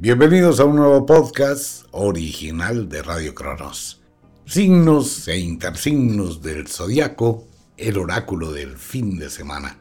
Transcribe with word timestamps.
Bienvenidos 0.00 0.60
a 0.60 0.64
un 0.64 0.76
nuevo 0.76 1.04
podcast 1.04 1.86
original 1.90 2.88
de 2.88 3.02
Radio 3.02 3.34
Cronos. 3.34 4.00
Signos 4.46 5.26
e 5.26 5.40
intersignos 5.40 6.40
del 6.40 6.68
zodiaco, 6.68 7.48
el 7.76 7.98
oráculo 7.98 8.52
del 8.52 8.76
fin 8.76 9.18
de 9.18 9.28
semana, 9.28 9.76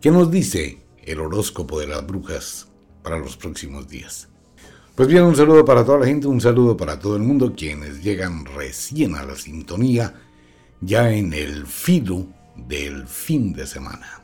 que 0.00 0.12
nos 0.12 0.30
dice 0.30 0.78
el 1.02 1.18
horóscopo 1.18 1.80
de 1.80 1.88
las 1.88 2.06
brujas 2.06 2.68
para 3.02 3.18
los 3.18 3.36
próximos 3.36 3.88
días. 3.88 4.28
Pues 4.94 5.08
bien, 5.08 5.24
un 5.24 5.34
saludo 5.34 5.64
para 5.64 5.84
toda 5.84 5.98
la 5.98 6.06
gente, 6.06 6.28
un 6.28 6.40
saludo 6.40 6.76
para 6.76 7.00
todo 7.00 7.16
el 7.16 7.24
mundo, 7.24 7.54
quienes 7.56 8.00
llegan 8.00 8.44
recién 8.44 9.16
a 9.16 9.24
la 9.24 9.34
sintonía, 9.34 10.14
ya 10.80 11.10
en 11.10 11.32
el 11.32 11.66
filo 11.66 12.28
del 12.54 13.08
fin 13.08 13.54
de 13.54 13.66
semana. 13.66 14.22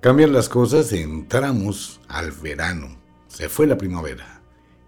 Cambian 0.00 0.32
las 0.32 0.48
cosas, 0.48 0.94
entramos 0.94 2.00
al 2.08 2.32
verano, 2.32 2.96
se 3.28 3.50
fue 3.50 3.66
la 3.66 3.76
primavera 3.76 4.41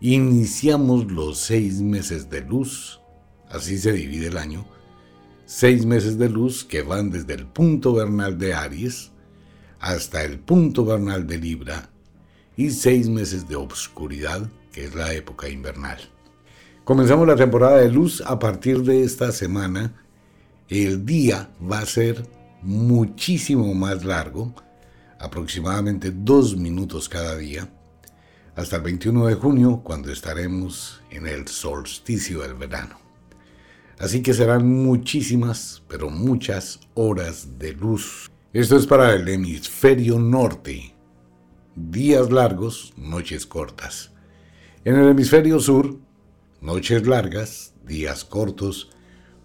Iniciamos 0.07 1.11
los 1.11 1.39
seis 1.39 1.81
meses 1.81 2.29
de 2.29 2.43
luz, 2.43 3.01
así 3.49 3.79
se 3.79 3.91
divide 3.91 4.27
el 4.27 4.37
año, 4.37 4.67
seis 5.47 5.87
meses 5.87 6.19
de 6.19 6.29
luz 6.29 6.63
que 6.63 6.83
van 6.83 7.11
desde 7.11 7.33
el 7.33 7.47
punto 7.47 7.95
vernal 7.95 8.37
de 8.37 8.53
Aries 8.53 9.13
hasta 9.81 10.23
el 10.23 10.39
punto 10.39 10.85
vernal 10.85 11.27
de 11.27 11.39
Libra 11.39 11.89
y 12.55 12.69
seis 12.69 13.09
meses 13.09 13.49
de 13.49 13.57
obscuridad, 13.57 14.47
que 14.73 14.85
es 14.85 14.95
la 14.95 15.15
época 15.15 15.49
invernal. 15.49 15.97
Comenzamos 16.85 17.27
la 17.27 17.37
temporada 17.37 17.79
de 17.79 17.91
luz 17.91 18.23
a 18.27 18.39
partir 18.39 18.83
de 18.83 19.05
esta 19.05 19.33
semana. 19.33 20.05
El 20.69 21.07
día 21.07 21.49
va 21.59 21.79
a 21.79 21.87
ser 21.87 22.29
muchísimo 22.61 23.73
más 23.73 24.05
largo, 24.05 24.55
aproximadamente 25.19 26.11
dos 26.11 26.59
minutos 26.59 27.09
cada 27.09 27.39
día 27.39 27.71
hasta 28.57 28.77
el 28.77 28.83
21 28.83 29.27
de 29.27 29.35
junio, 29.35 29.81
cuando 29.83 30.13
estaremos 30.13 31.03
en 31.11 31.27
el 31.27 31.49
solsticio 31.49 32.43
del 32.43 32.55
verano. 32.55 32.99
Así 33.99 34.23
que 34.23 34.35
serán 34.35 34.67
muchísimas, 34.67 35.83
pero 35.89 36.11
muchas 36.11 36.81
horas 36.95 37.59
de 37.59 37.73
luz. 37.73 38.31
Esto 38.53 38.77
es 38.77 38.87
para 38.87 39.15
el 39.15 39.29
hemisferio 39.29 40.19
norte. 40.19 40.95
Días 41.75 42.31
largos, 42.31 42.93
noches 42.97 43.47
cortas. 43.47 44.13
En 44.85 44.97
el 44.97 45.09
hemisferio 45.09 45.59
sur, 45.59 45.99
noches 46.61 47.07
largas, 47.07 47.75
días 47.85 48.25
cortos, 48.25 48.91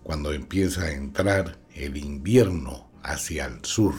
cuando 0.03 0.33
empieza 0.33 0.83
a 0.83 0.91
entrar 0.91 1.59
el 1.73 1.97
invierno 1.97 2.89
hacia 3.03 3.45
el 3.45 3.63
sur. 3.63 3.95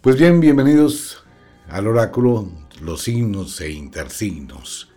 Pues 0.00 0.16
bien, 0.18 0.40
bienvenidos 0.40 1.24
al 1.68 1.88
oráculo 1.88 2.48
los 2.80 3.02
signos 3.02 3.60
e 3.60 3.70
intersignos. 3.70 4.92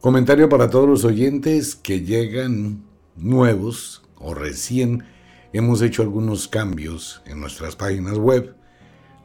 Comentario 0.00 0.48
para 0.48 0.70
todos 0.70 0.88
los 0.88 1.04
oyentes 1.04 1.74
que 1.74 2.02
llegan 2.02 2.84
nuevos 3.16 4.02
o 4.16 4.34
recién 4.34 5.04
hemos 5.52 5.82
hecho 5.82 6.02
algunos 6.02 6.48
cambios 6.48 7.22
en 7.26 7.40
nuestras 7.40 7.76
páginas 7.76 8.18
web. 8.18 8.54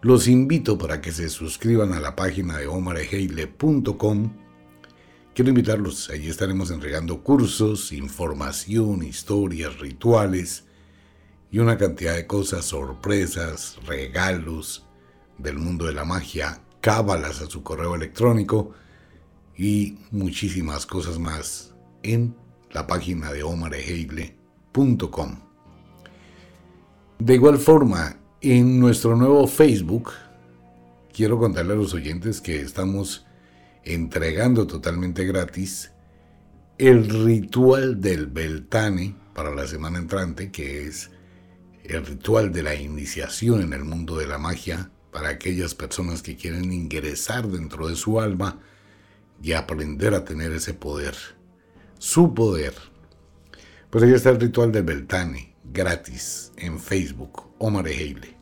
Los 0.01 0.27
invito 0.27 0.77
para 0.77 1.01
que 1.01 1.11
se 1.11 1.29
suscriban 1.29 1.93
a 1.93 1.99
la 1.99 2.15
página 2.15 2.57
de 2.57 2.67
omareheile.com. 2.67 4.33
Quiero 5.35 5.49
invitarlos, 5.49 6.09
allí 6.09 6.29
estaremos 6.29 6.71
entregando 6.71 7.21
cursos, 7.21 7.91
información, 7.91 9.03
historias, 9.03 9.79
rituales 9.79 10.65
y 11.51 11.59
una 11.59 11.77
cantidad 11.77 12.15
de 12.15 12.27
cosas, 12.27 12.65
sorpresas, 12.65 13.77
regalos 13.85 14.87
del 15.37 15.57
mundo 15.57 15.85
de 15.85 15.93
la 15.93 16.05
magia 16.05 16.61
cábalas 16.81 17.41
a 17.41 17.45
su 17.45 17.63
correo 17.63 17.95
electrónico 17.95 18.73
y 19.55 19.99
muchísimas 20.11 20.85
cosas 20.85 21.19
más 21.19 21.73
en 22.03 22.35
la 22.71 22.87
página 22.87 23.31
de 23.31 23.43
omareheile.com. 23.43 25.39
De 27.19 27.35
igual 27.35 27.59
forma, 27.59 28.17
en 28.41 28.79
nuestro 28.79 29.15
nuevo 29.15 29.45
Facebook, 29.47 30.11
quiero 31.13 31.37
contarle 31.37 31.73
a 31.73 31.77
los 31.77 31.93
oyentes 31.93 32.41
que 32.41 32.59
estamos 32.59 33.27
entregando 33.83 34.65
totalmente 34.65 35.25
gratis 35.25 35.91
el 36.79 37.07
ritual 37.25 38.01
del 38.01 38.25
Beltane 38.25 39.15
para 39.35 39.53
la 39.53 39.67
semana 39.67 39.99
entrante, 39.99 40.51
que 40.51 40.87
es 40.87 41.11
el 41.83 42.03
ritual 42.05 42.51
de 42.51 42.63
la 42.63 42.73
iniciación 42.73 43.61
en 43.61 43.73
el 43.73 43.83
mundo 43.83 44.17
de 44.17 44.25
la 44.25 44.39
magia 44.39 44.89
para 45.11 45.29
aquellas 45.29 45.75
personas 45.75 46.21
que 46.21 46.35
quieren 46.35 46.71
ingresar 46.71 47.47
dentro 47.47 47.87
de 47.87 47.95
su 47.95 48.19
alma 48.19 48.59
y 49.43 49.53
aprender 49.53 50.13
a 50.13 50.23
tener 50.23 50.51
ese 50.51 50.73
poder, 50.73 51.15
su 51.97 52.33
poder. 52.33 52.73
Pues 53.89 54.03
ahí 54.03 54.13
está 54.13 54.29
el 54.29 54.39
ritual 54.39 54.71
de 54.71 54.81
Beltane, 54.81 55.55
gratis, 55.73 56.51
en 56.57 56.79
Facebook, 56.79 57.43
Omar 57.57 57.87
Heile. 57.87 58.37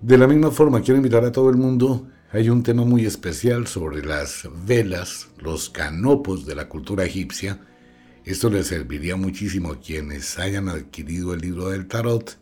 De 0.00 0.18
la 0.18 0.26
misma 0.26 0.50
forma, 0.50 0.82
quiero 0.82 0.98
invitar 0.98 1.24
a 1.24 1.32
todo 1.32 1.50
el 1.50 1.56
mundo, 1.56 2.06
hay 2.30 2.48
un 2.50 2.62
tema 2.62 2.84
muy 2.84 3.06
especial 3.06 3.66
sobre 3.66 4.04
las 4.04 4.48
velas, 4.66 5.28
los 5.38 5.70
canopos 5.70 6.46
de 6.46 6.54
la 6.54 6.68
cultura 6.68 7.04
egipcia. 7.04 7.60
Esto 8.24 8.50
les 8.50 8.66
serviría 8.66 9.16
muchísimo 9.16 9.72
a 9.72 9.80
quienes 9.80 10.38
hayan 10.38 10.68
adquirido 10.68 11.32
el 11.34 11.40
libro 11.40 11.70
del 11.70 11.88
tarot 11.88 12.38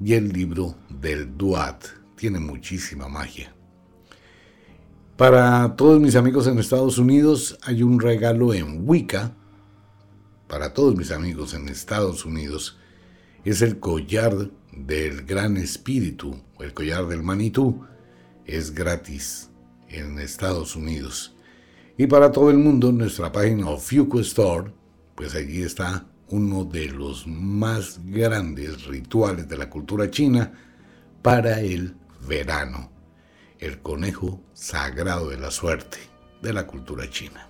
y 0.00 0.14
el 0.14 0.32
libro 0.32 0.76
del 0.88 1.36
Duat. 1.36 1.84
Tiene 2.16 2.38
muchísima 2.38 3.08
magia. 3.08 3.54
Para 5.16 5.76
todos 5.76 6.00
mis 6.00 6.16
amigos 6.16 6.46
en 6.46 6.58
Estados 6.58 6.98
Unidos 6.98 7.58
hay 7.62 7.82
un 7.82 8.00
regalo 8.00 8.52
en 8.52 8.88
Wicca. 8.88 9.36
Para 10.48 10.74
todos 10.74 10.96
mis 10.96 11.10
amigos 11.10 11.54
en 11.54 11.68
Estados 11.68 12.24
Unidos 12.24 12.78
es 13.44 13.62
el 13.62 13.78
collar 13.78 14.50
del 14.72 15.24
Gran 15.24 15.56
Espíritu, 15.56 16.40
el 16.58 16.74
collar 16.74 17.06
del 17.06 17.22
Manitú. 17.22 17.84
Es 18.44 18.74
gratis 18.74 19.50
en 19.88 20.18
Estados 20.18 20.76
Unidos. 20.76 21.36
Y 21.96 22.08
para 22.08 22.32
todo 22.32 22.50
el 22.50 22.58
mundo, 22.58 22.90
nuestra 22.90 23.30
página 23.30 23.70
Ofiuco 23.70 24.18
Store, 24.18 24.72
pues 25.14 25.34
allí 25.34 25.62
está 25.62 26.06
uno 26.28 26.64
de 26.64 26.88
los 26.88 27.26
más 27.26 28.00
grandes 28.04 28.86
rituales 28.86 29.48
de 29.48 29.58
la 29.58 29.68
cultura 29.68 30.10
china 30.10 30.52
para 31.22 31.60
el 31.60 31.94
verano, 32.26 32.90
el 33.58 33.80
conejo 33.80 34.40
sagrado 34.52 35.30
de 35.30 35.38
la 35.38 35.50
suerte 35.50 35.98
de 36.42 36.52
la 36.52 36.66
cultura 36.66 37.08
china. 37.08 37.48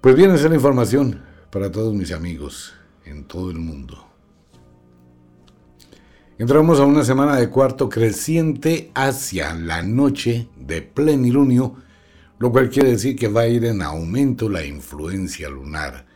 Pues 0.00 0.16
bien, 0.16 0.32
esa 0.32 0.52
información 0.52 1.22
para 1.50 1.70
todos 1.70 1.94
mis 1.94 2.12
amigos 2.12 2.74
en 3.04 3.24
todo 3.24 3.50
el 3.50 3.58
mundo. 3.58 4.06
Entramos 6.36 6.80
a 6.80 6.84
una 6.84 7.04
semana 7.04 7.36
de 7.36 7.48
cuarto 7.48 7.88
creciente 7.88 8.90
hacia 8.94 9.54
la 9.54 9.82
noche 9.82 10.48
de 10.56 10.82
plenilunio, 10.82 11.76
lo 12.40 12.50
cual 12.50 12.70
quiere 12.70 12.90
decir 12.90 13.14
que 13.14 13.28
va 13.28 13.42
a 13.42 13.46
ir 13.46 13.64
en 13.64 13.82
aumento 13.82 14.48
la 14.48 14.64
influencia 14.64 15.48
lunar 15.48 16.06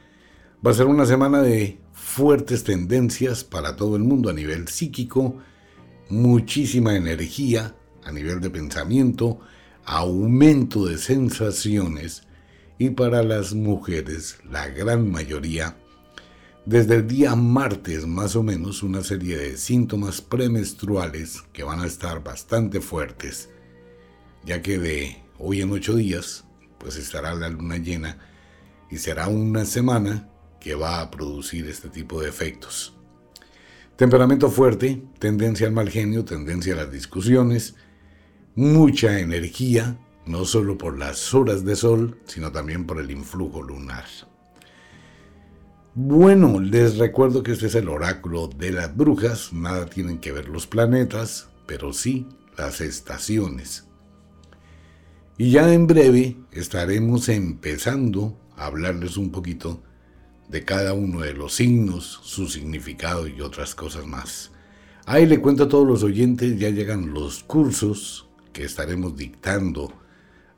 Va 0.66 0.72
a 0.72 0.74
ser 0.74 0.86
una 0.86 1.06
semana 1.06 1.40
de 1.40 1.78
fuertes 1.92 2.64
tendencias 2.64 3.44
para 3.44 3.76
todo 3.76 3.94
el 3.94 4.02
mundo 4.02 4.28
a 4.28 4.32
nivel 4.32 4.66
psíquico, 4.66 5.36
muchísima 6.08 6.96
energía 6.96 7.76
a 8.04 8.10
nivel 8.10 8.40
de 8.40 8.50
pensamiento, 8.50 9.38
aumento 9.84 10.84
de 10.86 10.98
sensaciones 10.98 12.24
y 12.76 12.90
para 12.90 13.22
las 13.22 13.54
mujeres, 13.54 14.38
la 14.50 14.66
gran 14.66 15.08
mayoría, 15.12 15.76
desde 16.66 16.96
el 16.96 17.06
día 17.06 17.36
martes 17.36 18.04
más 18.08 18.34
o 18.34 18.42
menos 18.42 18.82
una 18.82 19.04
serie 19.04 19.38
de 19.38 19.56
síntomas 19.56 20.20
premenstruales 20.20 21.42
que 21.52 21.62
van 21.62 21.78
a 21.80 21.86
estar 21.86 22.24
bastante 22.24 22.80
fuertes, 22.80 23.48
ya 24.44 24.60
que 24.60 24.80
de 24.80 25.22
hoy 25.38 25.60
en 25.60 25.70
ocho 25.70 25.94
días 25.94 26.46
pues 26.78 26.96
estará 26.96 27.32
la 27.34 27.48
luna 27.48 27.76
llena 27.76 28.18
y 28.90 28.98
será 28.98 29.28
una 29.28 29.64
semana 29.64 30.28
que 30.60 30.74
va 30.74 31.00
a 31.00 31.10
producir 31.10 31.66
este 31.68 31.88
tipo 31.88 32.20
de 32.20 32.28
efectos. 32.28 32.94
Temperamento 33.96 34.50
fuerte, 34.50 35.02
tendencia 35.18 35.66
al 35.66 35.72
mal 35.72 35.88
genio, 35.88 36.24
tendencia 36.24 36.74
a 36.74 36.76
las 36.76 36.92
discusiones, 36.92 37.74
mucha 38.54 39.18
energía, 39.18 39.98
no 40.24 40.44
solo 40.44 40.78
por 40.78 40.98
las 40.98 41.34
horas 41.34 41.64
de 41.64 41.74
sol, 41.74 42.20
sino 42.26 42.52
también 42.52 42.86
por 42.86 43.00
el 43.00 43.10
influjo 43.10 43.62
lunar. 43.62 44.04
Bueno, 45.94 46.60
les 46.60 46.96
recuerdo 46.98 47.42
que 47.42 47.52
este 47.52 47.66
es 47.66 47.74
el 47.74 47.88
oráculo 47.88 48.46
de 48.46 48.70
las 48.70 48.96
brujas, 48.96 49.52
nada 49.52 49.86
tienen 49.86 50.18
que 50.18 50.30
ver 50.30 50.48
los 50.48 50.68
planetas, 50.68 51.48
pero 51.66 51.92
sí 51.92 52.28
las 52.56 52.80
estaciones. 52.80 53.88
Y 55.36 55.50
ya 55.50 55.72
en 55.72 55.88
breve 55.88 56.36
estaremos 56.52 57.28
empezando 57.28 58.38
a 58.56 58.66
hablarles 58.66 59.16
un 59.16 59.32
poquito 59.32 59.82
de 60.48 60.64
cada 60.64 60.94
uno 60.94 61.20
de 61.20 61.34
los 61.34 61.54
signos, 61.54 62.20
su 62.22 62.48
significado 62.48 63.26
y 63.26 63.40
otras 63.40 63.74
cosas 63.74 64.06
más. 64.06 64.50
Ahí 65.06 65.26
le 65.26 65.40
cuento 65.40 65.64
a 65.64 65.68
todos 65.68 65.86
los 65.86 66.02
oyentes, 66.02 66.58
ya 66.58 66.70
llegan 66.70 67.12
los 67.12 67.42
cursos 67.44 68.28
que 68.52 68.64
estaremos 68.64 69.16
dictando 69.16 69.92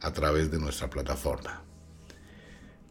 a 0.01 0.13
través 0.13 0.51
de 0.51 0.59
nuestra 0.59 0.89
plataforma. 0.89 1.63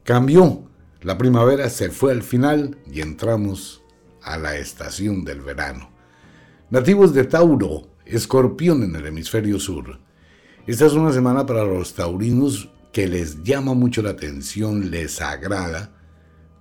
Cambió, 0.03 0.69
la 1.01 1.17
primavera 1.17 1.69
se 1.69 1.89
fue 1.89 2.11
al 2.11 2.23
final 2.23 2.77
y 2.91 3.01
entramos 3.01 3.83
a 4.21 4.37
la 4.37 4.57
estación 4.57 5.23
del 5.23 5.41
verano. 5.41 5.89
Nativos 6.69 7.13
de 7.13 7.23
Tauro, 7.23 7.87
escorpión 8.05 8.83
en 8.83 8.95
el 8.95 9.07
hemisferio 9.07 9.59
sur. 9.59 9.99
Esta 10.67 10.85
es 10.85 10.93
una 10.93 11.11
semana 11.11 11.45
para 11.45 11.63
los 11.63 11.93
taurinos 11.93 12.69
que 12.91 13.07
les 13.07 13.43
llama 13.43 13.73
mucho 13.73 14.01
la 14.01 14.11
atención, 14.11 14.91
les 14.91 15.21
agrada, 15.21 15.98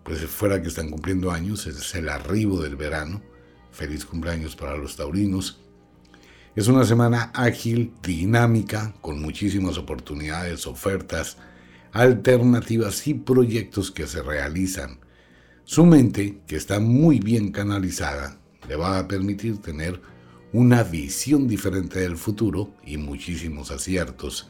pues 0.08 0.24
fuera 0.24 0.62
que 0.62 0.68
están 0.68 0.88
cumpliendo 0.88 1.30
años, 1.30 1.66
es 1.66 1.94
el 1.94 2.08
arribo 2.08 2.62
del 2.62 2.76
verano. 2.76 3.20
Feliz 3.70 4.06
cumpleaños 4.06 4.56
para 4.56 4.74
los 4.74 4.96
taurinos. 4.96 5.60
Es 6.56 6.66
una 6.66 6.86
semana 6.86 7.30
ágil, 7.34 7.92
dinámica, 8.02 8.94
con 9.02 9.20
muchísimas 9.20 9.76
oportunidades, 9.76 10.66
ofertas, 10.66 11.36
alternativas 11.92 13.06
y 13.06 13.14
proyectos 13.14 13.90
que 13.90 14.06
se 14.06 14.22
realizan. 14.22 14.98
Su 15.64 15.84
mente, 15.84 16.40
que 16.46 16.56
está 16.56 16.80
muy 16.80 17.20
bien 17.20 17.52
canalizada, 17.52 18.40
le 18.66 18.76
va 18.76 18.98
a 18.98 19.08
permitir 19.08 19.58
tener 19.58 20.00
una 20.54 20.84
visión 20.84 21.46
diferente 21.46 22.00
del 22.00 22.16
futuro 22.16 22.72
y 22.82 22.96
muchísimos 22.96 23.70
aciertos. 23.70 24.48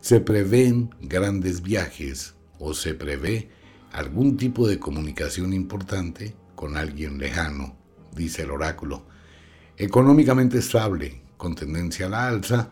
Se 0.00 0.20
prevén 0.20 0.94
grandes 1.00 1.62
viajes 1.62 2.34
o 2.60 2.74
se 2.74 2.94
prevé 2.94 3.50
algún 3.94 4.36
tipo 4.36 4.66
de 4.66 4.80
comunicación 4.80 5.52
importante 5.52 6.34
con 6.56 6.76
alguien 6.76 7.16
lejano, 7.16 7.76
dice 8.14 8.42
el 8.42 8.50
oráculo. 8.50 9.06
Económicamente 9.76 10.58
estable, 10.58 11.22
con 11.36 11.54
tendencia 11.54 12.06
a 12.06 12.08
la 12.08 12.26
alza 12.26 12.70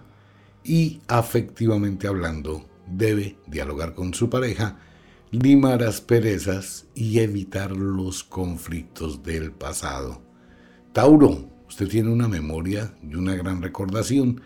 y 0.65 1.01
afectivamente 1.07 2.09
hablando 2.09 2.69
debe 2.89 3.37
dialogar 3.47 3.95
con 3.95 4.13
su 4.15 4.29
pareja, 4.29 4.79
limar 5.31 5.85
asperezas 5.85 6.87
y 6.95 7.21
evitar 7.21 7.71
los 7.71 8.25
conflictos 8.25 9.23
del 9.23 9.53
pasado. 9.53 10.21
Tauro, 10.93 11.49
usted 11.69 11.87
tiene 11.87 12.11
una 12.11 12.27
memoria 12.27 12.95
y 13.01 13.15
una 13.15 13.37
gran 13.37 13.63
recordación 13.63 14.41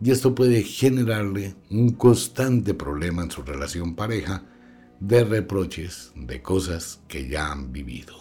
y 0.00 0.12
esto 0.12 0.32
puede 0.32 0.62
generarle 0.62 1.56
un 1.70 1.90
constante 1.90 2.72
problema 2.72 3.22
en 3.24 3.32
su 3.32 3.42
relación 3.42 3.96
pareja 3.96 4.44
de 5.00 5.24
reproches 5.24 6.12
de 6.14 6.42
cosas 6.42 7.00
que 7.08 7.28
ya 7.28 7.50
han 7.50 7.72
vivido. 7.72 8.14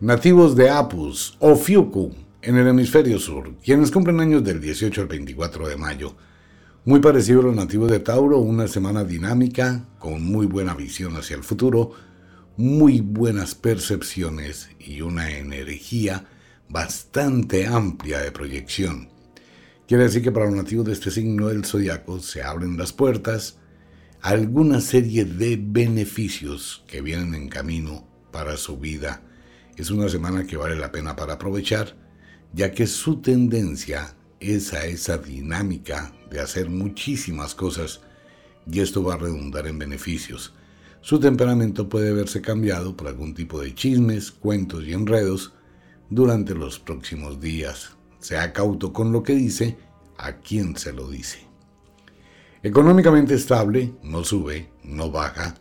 Nativos 0.00 0.56
de 0.56 0.70
Apus 0.70 1.36
o 1.40 1.56
Fiuku 1.56 2.14
en 2.42 2.56
el 2.56 2.68
hemisferio 2.68 3.18
sur, 3.18 3.54
quienes 3.62 3.90
cumplen 3.90 4.20
años 4.20 4.42
del 4.42 4.60
18 4.60 5.02
al 5.02 5.08
24 5.08 5.68
de 5.68 5.76
mayo. 5.76 6.16
Muy 6.84 7.00
parecido 7.00 7.40
a 7.40 7.44
los 7.44 7.54
nativos 7.54 7.90
de 7.90 8.00
Tauro, 8.00 8.38
una 8.38 8.66
semana 8.66 9.04
dinámica, 9.04 9.84
con 9.98 10.24
muy 10.24 10.46
buena 10.46 10.74
visión 10.74 11.16
hacia 11.16 11.36
el 11.36 11.44
futuro, 11.44 11.92
muy 12.56 13.00
buenas 13.00 13.54
percepciones 13.54 14.70
y 14.78 15.02
una 15.02 15.30
energía 15.30 16.24
bastante 16.68 17.66
amplia 17.66 18.20
de 18.20 18.32
proyección. 18.32 19.08
Quiere 19.86 20.04
decir 20.04 20.22
que 20.22 20.32
para 20.32 20.46
los 20.46 20.54
nativos 20.54 20.86
de 20.86 20.92
este 20.92 21.10
signo 21.10 21.48
del 21.48 21.64
zodiaco 21.64 22.20
se 22.20 22.42
abren 22.42 22.78
las 22.78 22.92
puertas 22.92 23.58
alguna 24.22 24.80
serie 24.80 25.24
de 25.24 25.58
beneficios 25.60 26.84
que 26.86 27.00
vienen 27.00 27.34
en 27.34 27.48
camino 27.48 28.06
para 28.30 28.56
su 28.56 28.78
vida. 28.78 29.22
Es 29.76 29.90
una 29.90 30.08
semana 30.08 30.46
que 30.46 30.56
vale 30.56 30.76
la 30.76 30.92
pena 30.92 31.16
para 31.16 31.34
aprovechar 31.34 31.96
ya 32.52 32.72
que 32.72 32.86
su 32.86 33.20
tendencia 33.20 34.14
es 34.40 34.72
a 34.72 34.86
esa 34.86 35.18
dinámica 35.18 36.12
de 36.30 36.40
hacer 36.40 36.68
muchísimas 36.68 37.54
cosas 37.54 38.00
y 38.70 38.80
esto 38.80 39.02
va 39.02 39.14
a 39.14 39.18
redundar 39.18 39.66
en 39.66 39.78
beneficios. 39.78 40.52
Su 41.00 41.18
temperamento 41.18 41.88
puede 41.88 42.12
verse 42.12 42.42
cambiado 42.42 42.96
por 42.96 43.08
algún 43.08 43.34
tipo 43.34 43.60
de 43.60 43.74
chismes, 43.74 44.30
cuentos 44.30 44.84
y 44.84 44.92
enredos 44.92 45.54
durante 46.10 46.54
los 46.54 46.78
próximos 46.78 47.40
días. 47.40 47.96
Sea 48.18 48.52
cauto 48.52 48.92
con 48.92 49.12
lo 49.12 49.22
que 49.22 49.34
dice, 49.34 49.78
a 50.18 50.36
quien 50.38 50.76
se 50.76 50.92
lo 50.92 51.08
dice. 51.08 51.49
Económicamente 52.62 53.34
estable, 53.34 53.94
no 54.02 54.24
sube, 54.24 54.70
no 54.82 55.10
baja. 55.10 55.54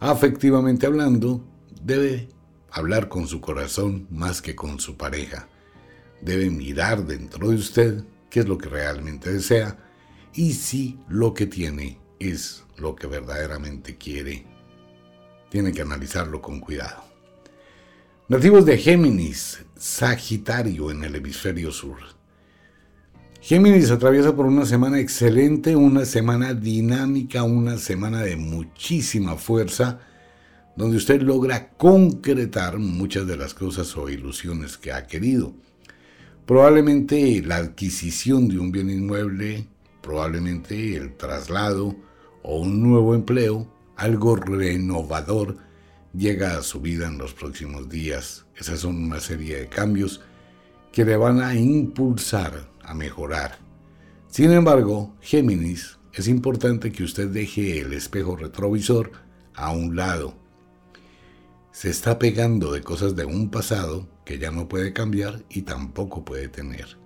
Afectivamente 0.00 0.86
hablando, 0.86 1.44
debe 1.82 2.28
hablar 2.70 3.08
con 3.08 3.26
su 3.26 3.40
corazón 3.40 4.06
más 4.10 4.42
que 4.42 4.54
con 4.54 4.78
su 4.78 4.96
pareja 4.96 5.48
debe 6.20 6.50
mirar 6.50 7.06
dentro 7.06 7.50
de 7.50 7.56
usted 7.56 8.04
qué 8.30 8.40
es 8.40 8.48
lo 8.48 8.58
que 8.58 8.68
realmente 8.68 9.32
desea 9.32 9.78
y 10.34 10.52
si 10.52 10.98
lo 11.08 11.34
que 11.34 11.46
tiene 11.46 11.98
es 12.18 12.64
lo 12.76 12.94
que 12.96 13.06
verdaderamente 13.06 13.96
quiere. 13.96 14.44
Tiene 15.50 15.72
que 15.72 15.82
analizarlo 15.82 16.42
con 16.42 16.60
cuidado. 16.60 17.04
Nativos 18.28 18.66
de 18.66 18.76
Géminis, 18.78 19.64
Sagitario 19.76 20.90
en 20.90 21.04
el 21.04 21.14
hemisferio 21.14 21.70
sur. 21.70 22.15
Géminis 23.46 23.92
atraviesa 23.92 24.34
por 24.34 24.46
una 24.46 24.66
semana 24.66 24.98
excelente, 24.98 25.76
una 25.76 26.04
semana 26.04 26.52
dinámica, 26.52 27.44
una 27.44 27.78
semana 27.78 28.22
de 28.22 28.34
muchísima 28.34 29.36
fuerza, 29.36 30.00
donde 30.74 30.96
usted 30.96 31.22
logra 31.22 31.68
concretar 31.76 32.80
muchas 32.80 33.24
de 33.28 33.36
las 33.36 33.54
cosas 33.54 33.96
o 33.96 34.08
ilusiones 34.08 34.76
que 34.76 34.90
ha 34.90 35.06
querido. 35.06 35.54
Probablemente 36.44 37.40
la 37.46 37.58
adquisición 37.58 38.48
de 38.48 38.58
un 38.58 38.72
bien 38.72 38.90
inmueble, 38.90 39.68
probablemente 40.02 40.96
el 40.96 41.16
traslado 41.16 41.94
o 42.42 42.58
un 42.58 42.82
nuevo 42.82 43.14
empleo, 43.14 43.72
algo 43.94 44.34
renovador, 44.34 45.58
llega 46.12 46.58
a 46.58 46.62
su 46.62 46.80
vida 46.80 47.06
en 47.06 47.16
los 47.16 47.32
próximos 47.32 47.88
días. 47.88 48.44
Esas 48.56 48.80
son 48.80 48.96
una 48.96 49.20
serie 49.20 49.60
de 49.60 49.68
cambios 49.68 50.20
que 50.90 51.04
le 51.04 51.16
van 51.16 51.40
a 51.40 51.54
impulsar 51.54 52.74
mejorar. 52.94 53.58
Sin 54.28 54.52
embargo, 54.52 55.14
Géminis, 55.20 55.98
es 56.12 56.28
importante 56.28 56.92
que 56.92 57.04
usted 57.04 57.28
deje 57.28 57.80
el 57.80 57.92
espejo 57.92 58.36
retrovisor 58.36 59.12
a 59.54 59.70
un 59.72 59.96
lado. 59.96 60.34
Se 61.72 61.90
está 61.90 62.18
pegando 62.18 62.72
de 62.72 62.82
cosas 62.82 63.16
de 63.16 63.26
un 63.26 63.50
pasado 63.50 64.08
que 64.24 64.38
ya 64.38 64.50
no 64.50 64.66
puede 64.68 64.92
cambiar 64.92 65.44
y 65.50 65.62
tampoco 65.62 66.24
puede 66.24 66.48
tener. 66.48 66.98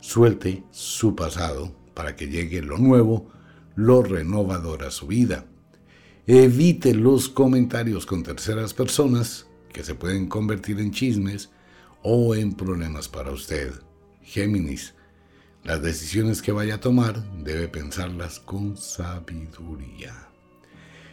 Suelte 0.00 0.64
su 0.70 1.14
pasado 1.14 1.74
para 1.94 2.16
que 2.16 2.28
llegue 2.28 2.62
lo 2.62 2.76
nuevo, 2.78 3.30
lo 3.76 4.02
renovador 4.02 4.84
a 4.84 4.90
su 4.90 5.06
vida. 5.06 5.46
Evite 6.26 6.94
los 6.94 7.28
comentarios 7.28 8.04
con 8.04 8.22
terceras 8.22 8.74
personas 8.74 9.46
que 9.72 9.84
se 9.84 9.94
pueden 9.94 10.28
convertir 10.28 10.80
en 10.80 10.90
chismes 10.90 11.50
o 12.02 12.34
en 12.34 12.54
problemas 12.54 13.08
para 13.08 13.30
usted. 13.30 13.72
Géminis, 14.22 14.94
las 15.64 15.82
decisiones 15.82 16.42
que 16.42 16.52
vaya 16.52 16.76
a 16.76 16.80
tomar 16.80 17.22
debe 17.42 17.68
pensarlas 17.68 18.40
con 18.40 18.76
sabiduría. 18.76 20.28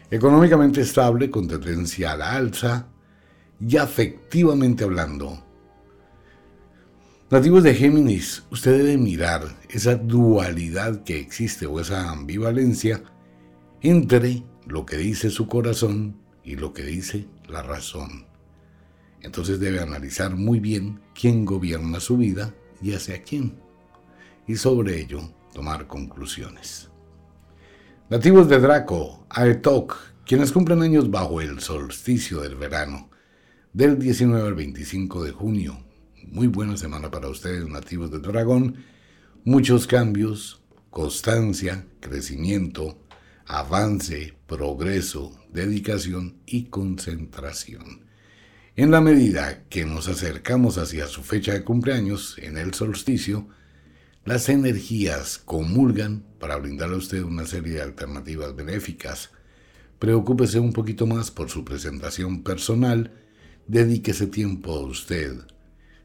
Económicamente 0.10 0.82
estable 0.82 1.30
con 1.30 1.48
tendencia 1.48 2.14
a 2.14 2.18
la 2.18 2.32
alza, 2.34 2.88
y 3.60 3.78
afectivamente 3.78 4.84
hablando. 4.84 5.44
Nativos 7.30 7.64
de 7.64 7.74
Géminis, 7.74 8.44
usted 8.52 8.78
debe 8.78 8.98
mirar 8.98 9.44
esa 9.70 9.96
dualidad 9.96 11.04
que 11.04 11.20
existe 11.20 11.66
o 11.66 11.80
esa 11.80 12.10
ambivalencia 12.10 13.04
entre 13.82 14.44
lo 14.66 14.86
que 14.86 14.98
dice 14.98 15.30
su 15.30 15.48
corazón 15.48 16.22
y 16.44 16.56
lo 16.56 16.74
que 16.74 16.84
dice 16.84 17.28
la 17.50 17.64
razón. 17.64 18.28
Entonces 19.22 19.60
debe 19.60 19.82
analizar 19.82 20.36
muy 20.36 20.60
bien 20.60 21.02
quién 21.14 21.44
gobierna 21.44 22.00
su 22.00 22.18
vida 22.18 22.54
y 22.82 22.94
hacia 22.94 23.22
quién. 23.24 23.60
Y 24.48 24.56
sobre 24.56 25.02
ello 25.02 25.22
tomar 25.54 25.88
conclusiones. 25.88 26.90
Nativos 28.10 28.48
de 28.48 28.60
Draco, 28.60 29.26
Aetok, 29.30 29.98
quienes 30.26 30.54
cumplen 30.54 30.82
años 30.82 31.12
bajo 31.12 31.42
el 31.42 31.60
solsticio 31.60 32.40
del 32.42 32.56
verano, 32.56 33.10
del 33.74 34.00
19 34.00 34.48
al 34.48 34.56
25 34.56 35.24
de 35.26 35.32
junio. 35.32 35.84
Muy 36.24 36.48
buena 36.48 36.78
semana 36.78 37.12
para 37.12 37.28
ustedes, 37.28 37.68
nativos 37.68 38.10
de 38.10 38.20
Dragón. 38.20 38.78
Muchos 39.44 39.88
cambios, 39.88 40.62
constancia, 40.90 41.86
crecimiento, 42.00 42.98
avance, 43.46 44.34
progreso, 44.48 45.38
dedicación 45.52 46.38
y 46.46 46.66
concentración. 46.66 48.06
En 48.76 48.92
la 48.92 49.02
medida 49.02 49.64
que 49.70 49.86
nos 49.86 50.08
acercamos 50.08 50.78
hacia 50.78 51.08
su 51.08 51.24
fecha 51.24 51.54
de 51.54 51.64
cumpleaños, 51.64 52.38
en 52.40 52.58
el 52.58 52.74
solsticio, 52.74 53.48
las 54.28 54.50
energías 54.50 55.38
comulgan 55.38 56.22
para 56.38 56.58
brindarle 56.58 56.96
a 56.96 57.00
usted 57.00 57.24
una 57.24 57.46
serie 57.46 57.76
de 57.76 57.82
alternativas 57.82 58.54
benéficas. 58.54 59.30
Preocúpese 60.00 60.60
un 60.60 60.74
poquito 60.74 61.08
más 61.08 61.32
por 61.32 61.50
su 61.50 61.64
presentación 61.64 62.44
personal, 62.44 63.14
dedíquese 63.68 64.28
tiempo 64.28 64.74
a 64.74 64.82
usted. 64.82 65.38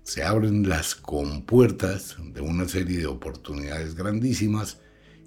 Se 0.05 0.23
abren 0.23 0.69
las 0.69 0.95
compuertas 0.95 2.17
de 2.33 2.41
una 2.41 2.69
serie 2.69 2.99
de 2.99 3.07
oportunidades 3.07 3.97
grandísimas 3.97 4.79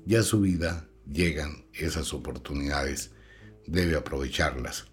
y 0.08 0.16
a 0.16 0.24
su 0.24 0.40
vida 0.40 0.88
llegan 1.06 1.66
esas 1.74 2.14
oportunidades. 2.14 3.12
Debe 3.68 3.98
aprovecharlas. 3.98 4.86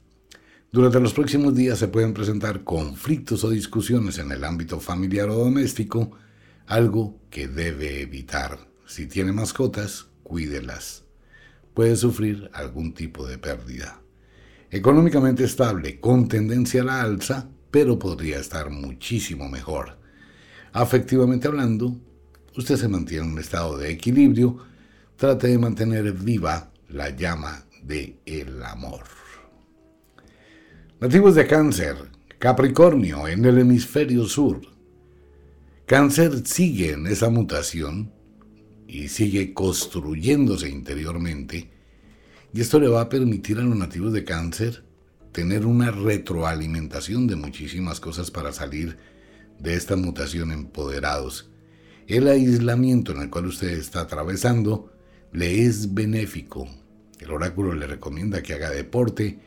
Durante 0.72 0.98
los 0.98 1.14
próximos 1.14 1.54
días 1.54 1.78
se 1.78 1.86
pueden 1.86 2.14
presentar 2.14 2.64
conflictos 2.64 3.44
o 3.44 3.50
discusiones 3.50 4.18
en 4.18 4.32
el 4.32 4.42
ámbito 4.42 4.80
familiar 4.80 5.28
o 5.28 5.36
doméstico, 5.36 6.16
algo 6.66 7.20
que 7.30 7.48
debe 7.48 8.00
evitar. 8.00 8.58
Si 8.86 9.06
tiene 9.06 9.32
mascotas, 9.32 10.08
cuídelas. 10.22 11.04
Puede 11.74 11.96
sufrir 11.96 12.50
algún 12.52 12.94
tipo 12.94 13.26
de 13.26 13.38
pérdida. 13.38 14.00
Económicamente 14.70 15.44
estable, 15.44 16.00
con 16.00 16.28
tendencia 16.28 16.82
a 16.82 16.84
la 16.84 17.02
alza, 17.02 17.48
pero 17.70 17.98
podría 17.98 18.38
estar 18.38 18.70
muchísimo 18.70 19.48
mejor. 19.48 19.98
Afectivamente 20.72 21.48
hablando, 21.48 21.96
usted 22.56 22.76
se 22.76 22.88
mantiene 22.88 23.26
en 23.26 23.32
un 23.32 23.38
estado 23.38 23.78
de 23.78 23.90
equilibrio, 23.90 24.58
trate 25.16 25.48
de 25.48 25.58
mantener 25.58 26.12
viva 26.12 26.70
la 26.88 27.10
llama 27.10 27.64
de 27.82 28.18
el 28.26 28.62
amor. 28.62 29.04
Nativos 31.00 31.34
de 31.34 31.46
cáncer, 31.46 31.96
Capricornio 32.38 33.28
en 33.28 33.44
el 33.44 33.58
hemisferio 33.58 34.24
sur. 34.24 34.71
Cáncer 35.86 36.46
sigue 36.46 36.92
en 36.92 37.06
esa 37.06 37.28
mutación 37.28 38.12
y 38.86 39.08
sigue 39.08 39.52
construyéndose 39.52 40.68
interiormente 40.68 41.70
y 42.54 42.60
esto 42.60 42.78
le 42.78 42.88
va 42.88 43.02
a 43.02 43.08
permitir 43.08 43.58
a 43.58 43.62
los 43.62 43.76
nativos 43.76 44.12
de 44.12 44.24
cáncer 44.24 44.84
tener 45.32 45.66
una 45.66 45.90
retroalimentación 45.90 47.26
de 47.26 47.36
muchísimas 47.36 47.98
cosas 47.98 48.30
para 48.30 48.52
salir 48.52 48.96
de 49.58 49.74
esta 49.74 49.96
mutación 49.96 50.52
empoderados. 50.52 51.50
El 52.06 52.28
aislamiento 52.28 53.12
en 53.12 53.22
el 53.22 53.30
cual 53.30 53.46
usted 53.46 53.70
está 53.70 54.02
atravesando 54.02 54.92
le 55.32 55.64
es 55.64 55.94
benéfico. 55.94 56.68
El 57.18 57.32
oráculo 57.32 57.74
le 57.74 57.86
recomienda 57.86 58.42
que 58.42 58.54
haga 58.54 58.70
deporte, 58.70 59.38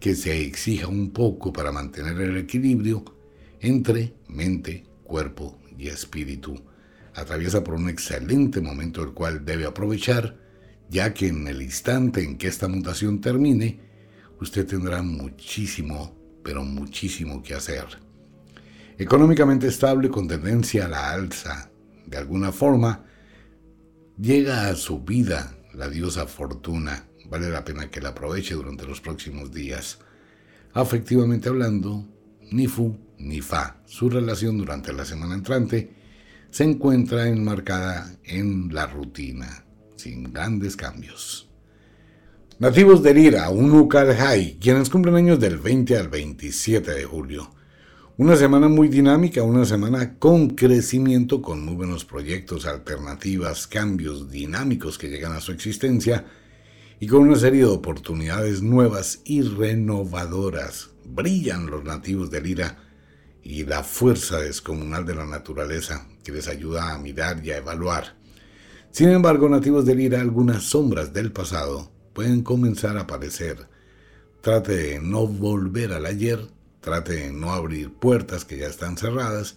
que 0.00 0.14
se 0.14 0.40
exija 0.40 0.86
un 0.86 1.10
poco 1.10 1.52
para 1.52 1.72
mantener 1.72 2.20
el 2.20 2.36
equilibrio 2.36 3.04
entre 3.60 4.14
mente, 4.28 4.84
cuerpo 5.02 5.58
y 5.78 5.88
espíritu. 5.88 6.60
Atraviesa 7.14 7.62
por 7.62 7.74
un 7.74 7.88
excelente 7.88 8.60
momento 8.60 9.02
el 9.02 9.12
cual 9.12 9.44
debe 9.44 9.66
aprovechar, 9.66 10.38
ya 10.90 11.14
que 11.14 11.28
en 11.28 11.46
el 11.48 11.62
instante 11.62 12.22
en 12.22 12.36
que 12.36 12.48
esta 12.48 12.68
mutación 12.68 13.20
termine, 13.20 13.80
usted 14.40 14.66
tendrá 14.66 15.02
muchísimo, 15.02 16.16
pero 16.42 16.64
muchísimo 16.64 17.42
que 17.42 17.54
hacer. 17.54 17.84
Económicamente 18.98 19.68
estable 19.68 20.08
con 20.08 20.28
tendencia 20.28 20.86
a 20.86 20.88
la 20.88 21.10
alza, 21.10 21.70
de 22.06 22.16
alguna 22.16 22.52
forma, 22.52 23.04
llega 24.18 24.68
a 24.68 24.74
su 24.76 25.02
vida 25.02 25.56
la 25.72 25.88
diosa 25.88 26.26
Fortuna, 26.26 27.08
Vale 27.26 27.48
la 27.48 27.64
pena 27.64 27.90
que 27.90 28.00
la 28.00 28.10
aproveche 28.10 28.54
durante 28.54 28.86
los 28.86 29.00
próximos 29.00 29.52
días. 29.52 29.98
Afectivamente 30.72 31.48
hablando, 31.48 32.06
ni 32.54 32.68
fu 32.68 32.96
ni 33.18 33.40
fa. 33.40 33.80
Su 33.84 34.08
relación 34.08 34.56
durante 34.58 34.92
la 34.92 35.04
semana 35.04 35.34
entrante 35.34 35.90
se 36.50 36.62
encuentra 36.62 37.26
enmarcada 37.26 38.16
en 38.22 38.72
la 38.72 38.86
rutina, 38.86 39.64
sin 39.96 40.32
grandes 40.32 40.76
cambios. 40.76 41.48
Nativos 42.60 43.02
de 43.02 43.12
Lira, 43.12 43.50
Unukalhai, 43.50 44.58
quienes 44.60 44.88
cumplen 44.88 45.16
años 45.16 45.40
del 45.40 45.58
20 45.58 45.96
al 45.96 46.08
27 46.08 46.92
de 46.92 47.04
julio. 47.04 47.50
Una 48.16 48.36
semana 48.36 48.68
muy 48.68 48.86
dinámica, 48.86 49.42
una 49.42 49.64
semana 49.64 50.16
con 50.20 50.50
crecimiento, 50.50 51.42
con 51.42 51.64
muy 51.64 51.74
buenos 51.74 52.04
proyectos, 52.04 52.66
alternativas, 52.66 53.66
cambios 53.66 54.30
dinámicos 54.30 54.96
que 54.96 55.08
llegan 55.08 55.32
a 55.32 55.40
su 55.40 55.50
existencia 55.50 56.24
y 57.00 57.08
con 57.08 57.22
una 57.22 57.36
serie 57.36 57.62
de 57.62 57.66
oportunidades 57.66 58.62
nuevas 58.62 59.22
y 59.24 59.42
renovadoras. 59.42 60.93
Brillan 61.06 61.66
los 61.66 61.84
nativos 61.84 62.30
de 62.30 62.40
Lira 62.40 62.78
y 63.42 63.64
la 63.64 63.82
fuerza 63.82 64.38
descomunal 64.38 65.04
de 65.04 65.14
la 65.14 65.26
naturaleza 65.26 66.06
que 66.22 66.32
les 66.32 66.48
ayuda 66.48 66.92
a 66.92 66.98
mirar 66.98 67.44
y 67.44 67.50
a 67.50 67.58
evaluar. 67.58 68.16
Sin 68.90 69.08
embargo, 69.08 69.48
nativos 69.48 69.84
de 69.84 69.94
Lira, 69.94 70.20
algunas 70.20 70.64
sombras 70.64 71.12
del 71.12 71.32
pasado 71.32 71.90
pueden 72.12 72.42
comenzar 72.42 72.96
a 72.96 73.02
aparecer. 73.02 73.68
Trate 74.40 74.76
de 74.76 75.00
no 75.00 75.26
volver 75.26 75.92
al 75.92 76.06
ayer, 76.06 76.40
trate 76.80 77.14
de 77.14 77.32
no 77.32 77.52
abrir 77.52 77.92
puertas 77.92 78.44
que 78.44 78.58
ya 78.58 78.66
están 78.66 78.96
cerradas, 78.96 79.56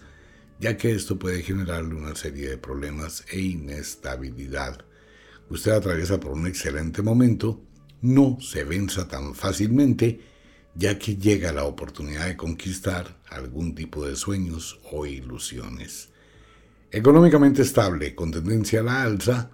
ya 0.60 0.76
que 0.76 0.92
esto 0.92 1.20
puede 1.20 1.44
generarle 1.44 1.96
una 1.96 2.16
serie 2.16 2.50
de 2.50 2.58
problemas 2.58 3.24
e 3.32 3.40
inestabilidad 3.40 4.88
usted 5.50 5.72
atraviesa 5.72 6.20
por 6.20 6.32
un 6.32 6.48
excelente 6.48 7.02
momento, 7.02 7.62
no 8.02 8.38
se 8.42 8.64
venza 8.64 9.08
tan 9.08 9.34
fácilmente, 9.34 10.20
ya 10.78 11.00
que 11.00 11.18
llega 11.18 11.52
la 11.52 11.64
oportunidad 11.64 12.28
de 12.28 12.38
conquistar 12.38 13.18
algún 13.30 13.74
tipo 13.74 14.06
de 14.06 14.16
sueños 14.16 14.80
o 14.92 15.08
ilusiones. 15.08 16.10
Económicamente 16.92 17.64
estable, 17.64 18.14
con 18.14 18.32
tendencia 18.32 18.82
a 18.82 18.84
la 18.84 19.02
alza, 19.02 19.50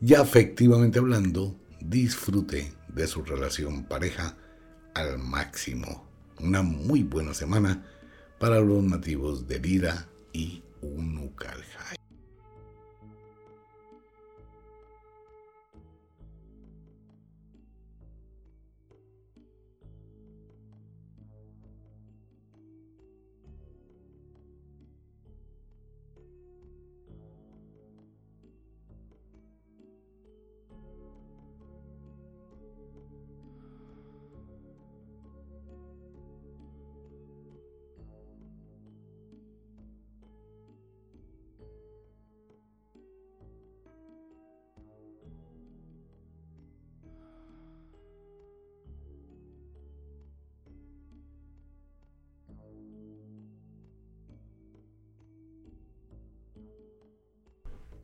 y 0.00 0.14
afectivamente 0.14 0.98
hablando, 0.98 1.56
disfrute 1.80 2.72
de 2.88 3.06
su 3.06 3.22
relación 3.22 3.84
pareja 3.84 4.36
al 4.94 5.18
máximo. 5.18 6.08
Una 6.40 6.62
muy 6.62 7.02
buena 7.02 7.32
semana 7.32 7.86
para 8.38 8.60
los 8.60 8.82
nativos 8.82 9.46
de 9.46 9.60
Lira 9.60 10.08
y 10.32 10.62
Unucalja. 10.82 11.95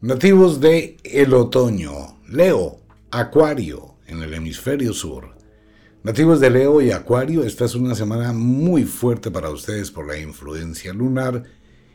Nativos 0.03 0.59
de 0.59 0.97
el 1.05 1.33
otoño, 1.33 2.21
Leo, 2.29 2.81
Acuario, 3.13 3.99
en 4.09 4.21
el 4.21 4.35
hemisferio 4.35 4.93
sur. 4.93 5.37
Nativos 6.03 6.41
de 6.41 6.51
Leo 6.51 6.83
y 6.83 6.91
Acuario, 6.91 7.45
esta 7.45 7.67
es 7.67 7.77
una 7.77 7.95
semana 7.95 8.33
muy 8.33 8.83
fuerte 8.83 9.31
para 9.31 9.51
ustedes 9.51 9.93
por 9.93 10.09
la 10.09 10.19
influencia 10.19 10.93
lunar 10.93 11.45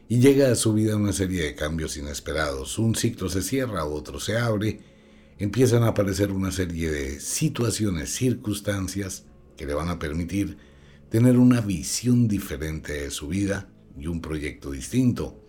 y 0.08 0.20
llega 0.20 0.50
a 0.50 0.56
su 0.56 0.72
vida 0.72 0.96
una 0.96 1.12
serie 1.12 1.44
de 1.44 1.56
cambios 1.56 1.98
inesperados. 1.98 2.80
Un 2.80 2.96
ciclo 2.96 3.28
se 3.28 3.42
cierra, 3.42 3.84
otro 3.84 4.22
se 4.22 4.38
abre, 4.38 4.80
empiezan 5.38 5.84
a 5.84 5.90
aparecer 5.90 6.32
una 6.32 6.54
serie 6.54 6.90
de 6.90 7.20
situaciones, 7.20 8.16
circunstancias 8.16 9.26
que 9.58 9.66
le 9.66 9.74
van 9.74 9.90
a 9.90 10.00
permitir 10.00 10.58
tener 11.10 11.38
una 11.38 11.60
visión 11.60 12.30
diferente 12.30 12.94
de 12.94 13.12
su 13.12 13.28
vida 13.28 13.70
y 14.00 14.08
un 14.08 14.22
proyecto 14.22 14.72
distinto. 14.72 15.44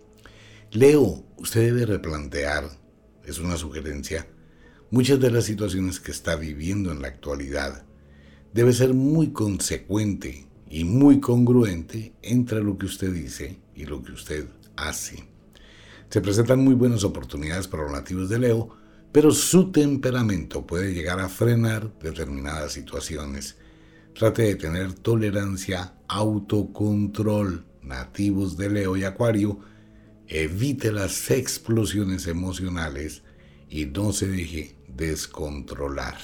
Leo, 0.70 1.24
usted 1.38 1.62
debe 1.62 1.86
replantear, 1.86 2.68
es 3.24 3.38
una 3.38 3.56
sugerencia, 3.56 4.26
muchas 4.90 5.18
de 5.18 5.30
las 5.30 5.44
situaciones 5.44 5.98
que 5.98 6.10
está 6.10 6.36
viviendo 6.36 6.92
en 6.92 7.00
la 7.00 7.08
actualidad. 7.08 7.86
Debe 8.52 8.74
ser 8.74 8.92
muy 8.92 9.32
consecuente 9.32 10.46
y 10.68 10.84
muy 10.84 11.20
congruente 11.20 12.12
entre 12.20 12.62
lo 12.62 12.76
que 12.76 12.84
usted 12.84 13.10
dice 13.14 13.58
y 13.74 13.86
lo 13.86 14.02
que 14.02 14.12
usted 14.12 14.46
hace. 14.76 15.24
Se 16.10 16.20
presentan 16.20 16.62
muy 16.62 16.74
buenas 16.74 17.02
oportunidades 17.02 17.66
para 17.66 17.84
los 17.84 17.92
nativos 17.92 18.28
de 18.28 18.38
Leo, 18.38 18.68
pero 19.10 19.30
su 19.30 19.72
temperamento 19.72 20.66
puede 20.66 20.92
llegar 20.92 21.18
a 21.18 21.30
frenar 21.30 21.98
determinadas 21.98 22.72
situaciones. 22.72 23.56
Trate 24.14 24.42
de 24.42 24.56
tener 24.56 24.92
tolerancia, 24.92 25.94
autocontrol, 26.08 27.64
nativos 27.82 28.58
de 28.58 28.68
Leo 28.68 28.98
y 28.98 29.04
Acuario, 29.04 29.60
evite 30.28 30.92
las 30.92 31.30
explosiones 31.30 32.26
emocionales 32.26 33.22
y 33.70 33.86
no 33.86 34.12
se 34.12 34.28
deje 34.28 34.76
descontrolar. 34.86 36.18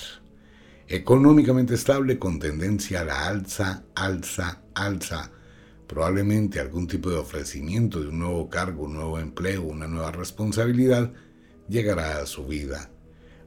Económicamente 0.88 1.74
estable 1.74 2.18
con 2.18 2.38
tendencia 2.38 3.00
a 3.00 3.04
la 3.04 3.26
alza, 3.26 3.84
alza, 3.94 4.60
alza. 4.74 5.30
Probablemente 5.86 6.60
algún 6.60 6.86
tipo 6.86 7.10
de 7.10 7.16
ofrecimiento 7.16 8.00
de 8.00 8.08
un 8.08 8.18
nuevo 8.18 8.50
cargo, 8.50 8.84
un 8.84 8.94
nuevo 8.94 9.18
empleo, 9.18 9.62
una 9.62 9.86
nueva 9.86 10.12
responsabilidad 10.12 11.12
llegará 11.68 12.18
a 12.18 12.26
su 12.26 12.46
vida. 12.46 12.90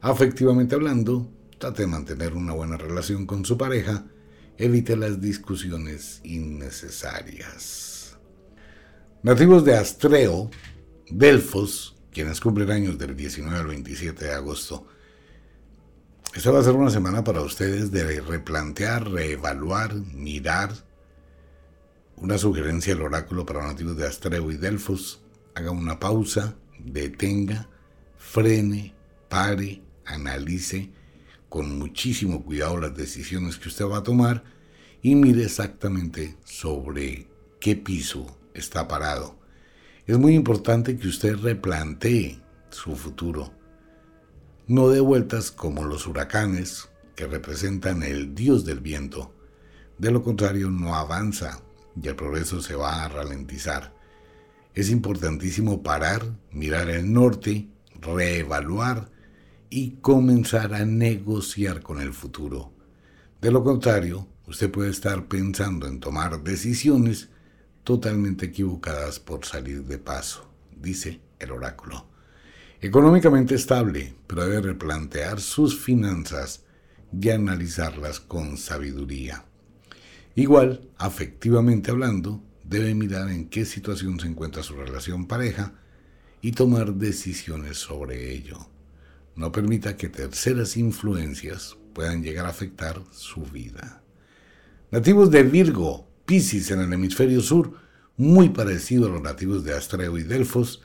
Afectivamente 0.00 0.74
hablando, 0.74 1.30
trate 1.58 1.82
de 1.82 1.88
mantener 1.88 2.34
una 2.34 2.52
buena 2.52 2.76
relación 2.76 3.26
con 3.26 3.44
su 3.44 3.56
pareja, 3.56 4.06
evite 4.56 4.96
las 4.96 5.20
discusiones 5.20 6.20
innecesarias. 6.24 7.97
Nativos 9.20 9.64
de 9.64 9.76
Astreo, 9.76 10.48
Delfos, 11.10 11.96
quienes 12.12 12.40
cumplen 12.40 12.70
años 12.70 12.98
del 12.98 13.16
19 13.16 13.58
al 13.58 13.66
27 13.66 14.24
de 14.24 14.32
agosto, 14.32 14.86
esta 16.34 16.52
va 16.52 16.60
a 16.60 16.62
ser 16.62 16.74
una 16.74 16.90
semana 16.90 17.24
para 17.24 17.40
ustedes 17.40 17.90
de 17.90 18.20
replantear, 18.20 19.10
reevaluar, 19.10 19.92
mirar. 20.14 20.72
Una 22.16 22.38
sugerencia 22.38 22.94
del 22.94 23.02
oráculo 23.02 23.44
para 23.44 23.66
nativos 23.66 23.96
de 23.96 24.06
Astreo 24.06 24.52
y 24.52 24.56
Delfos. 24.56 25.20
Haga 25.56 25.72
una 25.72 25.98
pausa, 25.98 26.54
detenga, 26.78 27.68
frene, 28.18 28.94
pare, 29.28 29.82
analice 30.04 30.92
con 31.48 31.76
muchísimo 31.76 32.44
cuidado 32.44 32.78
las 32.78 32.96
decisiones 32.96 33.56
que 33.56 33.68
usted 33.68 33.86
va 33.86 33.98
a 33.98 34.02
tomar 34.04 34.44
y 35.02 35.16
mire 35.16 35.42
exactamente 35.42 36.36
sobre 36.44 37.26
qué 37.58 37.74
piso 37.74 38.38
está 38.58 38.88
parado. 38.88 39.38
Es 40.06 40.18
muy 40.18 40.34
importante 40.34 40.98
que 40.98 41.08
usted 41.08 41.36
replantee 41.36 42.40
su 42.70 42.96
futuro. 42.96 43.52
No 44.66 44.88
dé 44.88 45.00
vueltas 45.00 45.50
como 45.50 45.84
los 45.84 46.06
huracanes 46.06 46.88
que 47.14 47.26
representan 47.26 48.02
el 48.02 48.34
dios 48.34 48.64
del 48.64 48.80
viento. 48.80 49.34
De 49.98 50.10
lo 50.10 50.22
contrario, 50.22 50.70
no 50.70 50.94
avanza 50.94 51.62
y 52.00 52.08
el 52.08 52.16
progreso 52.16 52.60
se 52.60 52.74
va 52.74 53.04
a 53.04 53.08
ralentizar. 53.08 53.94
Es 54.74 54.90
importantísimo 54.90 55.82
parar, 55.82 56.22
mirar 56.52 56.88
el 56.90 57.12
norte 57.12 57.68
reevaluar 58.00 59.10
y 59.70 59.96
comenzar 60.00 60.74
a 60.74 60.84
negociar 60.84 61.82
con 61.82 62.00
el 62.00 62.12
futuro. 62.12 62.72
De 63.40 63.50
lo 63.50 63.62
contrario, 63.62 64.26
usted 64.46 64.70
puede 64.70 64.90
estar 64.90 65.26
pensando 65.26 65.86
en 65.86 66.00
tomar 66.00 66.42
decisiones 66.42 67.28
totalmente 67.88 68.44
equivocadas 68.44 69.18
por 69.18 69.46
salir 69.46 69.82
de 69.84 69.96
paso, 69.96 70.46
dice 70.78 71.22
el 71.38 71.52
oráculo. 71.52 72.04
Económicamente 72.82 73.54
estable, 73.54 74.14
pero 74.26 74.44
debe 74.44 74.60
replantear 74.60 75.40
sus 75.40 75.80
finanzas 75.80 76.66
y 77.18 77.30
analizarlas 77.30 78.20
con 78.20 78.58
sabiduría. 78.58 79.46
Igual, 80.34 80.86
afectivamente 80.98 81.90
hablando, 81.90 82.42
debe 82.62 82.94
mirar 82.94 83.30
en 83.30 83.48
qué 83.48 83.64
situación 83.64 84.20
se 84.20 84.26
encuentra 84.26 84.62
su 84.62 84.76
relación 84.76 85.26
pareja 85.26 85.72
y 86.42 86.52
tomar 86.52 86.92
decisiones 86.92 87.78
sobre 87.78 88.34
ello. 88.34 88.68
No 89.34 89.50
permita 89.50 89.96
que 89.96 90.10
terceras 90.10 90.76
influencias 90.76 91.78
puedan 91.94 92.22
llegar 92.22 92.44
a 92.44 92.50
afectar 92.50 93.00
su 93.12 93.44
vida. 93.44 94.02
Nativos 94.90 95.30
de 95.30 95.42
Virgo, 95.42 96.07
Piscis 96.28 96.70
en 96.70 96.80
el 96.80 96.92
hemisferio 96.92 97.40
sur, 97.40 97.72
muy 98.18 98.50
parecido 98.50 99.06
a 99.06 99.08
los 99.08 99.22
nativos 99.22 99.64
de 99.64 99.72
Astreo 99.72 100.18
y 100.18 100.24
Delfos, 100.24 100.82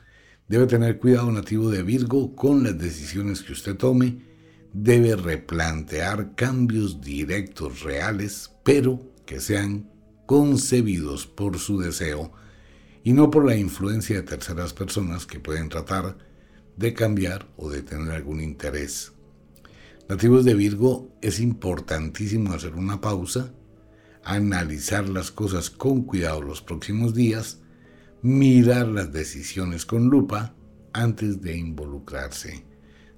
debe 0.48 0.66
tener 0.66 0.98
cuidado 0.98 1.30
nativo 1.30 1.68
de 1.68 1.82
Virgo 1.82 2.34
con 2.34 2.64
las 2.64 2.78
decisiones 2.78 3.42
que 3.42 3.52
usted 3.52 3.76
tome, 3.76 4.22
debe 4.72 5.16
replantear 5.16 6.34
cambios 6.34 7.02
directos 7.02 7.82
reales, 7.82 8.52
pero 8.64 9.12
que 9.26 9.38
sean 9.38 9.90
concebidos 10.24 11.26
por 11.26 11.58
su 11.58 11.78
deseo 11.78 12.32
y 13.02 13.12
no 13.12 13.30
por 13.30 13.44
la 13.44 13.54
influencia 13.54 14.16
de 14.16 14.22
terceras 14.22 14.72
personas 14.72 15.26
que 15.26 15.40
pueden 15.40 15.68
tratar 15.68 16.16
de 16.78 16.94
cambiar 16.94 17.52
o 17.58 17.68
de 17.68 17.82
tener 17.82 18.12
algún 18.12 18.40
interés. 18.40 19.12
Nativos 20.08 20.46
de 20.46 20.54
Virgo 20.54 21.14
es 21.20 21.38
importantísimo 21.38 22.54
hacer 22.54 22.76
una 22.76 23.02
pausa, 23.02 23.52
analizar 24.24 25.08
las 25.08 25.30
cosas 25.30 25.70
con 25.70 26.02
cuidado 26.02 26.42
los 26.42 26.62
próximos 26.62 27.14
días, 27.14 27.60
mirar 28.22 28.88
las 28.88 29.12
decisiones 29.12 29.84
con 29.84 30.08
lupa 30.08 30.54
antes 30.92 31.42
de 31.42 31.56
involucrarse. 31.56 32.64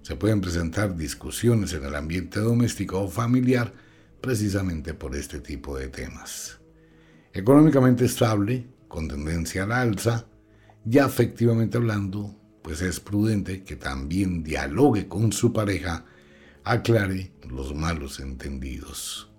Se 0.02 0.16
pueden 0.16 0.40
presentar 0.40 0.96
discusiones 0.96 1.72
en 1.72 1.84
el 1.84 1.94
ambiente 1.94 2.40
doméstico 2.40 3.00
o 3.00 3.08
familiar 3.08 3.72
precisamente 4.20 4.94
por 4.94 5.14
este 5.14 5.40
tipo 5.40 5.76
de 5.76 5.88
temas. 5.88 6.58
Económicamente 7.32 8.04
estable, 8.04 8.66
con 8.88 9.08
tendencia 9.08 9.64
al 9.64 9.72
alza, 9.72 10.26
ya 10.84 11.04
afectivamente 11.04 11.76
hablando, 11.76 12.34
pues 12.62 12.80
es 12.82 12.98
prudente 12.98 13.62
que 13.62 13.76
también 13.76 14.42
dialogue 14.42 15.06
con 15.06 15.32
su 15.32 15.52
pareja, 15.52 16.04
aclare 16.64 17.32
los 17.48 17.74
malos 17.74 18.18
entendidos. 18.20 19.30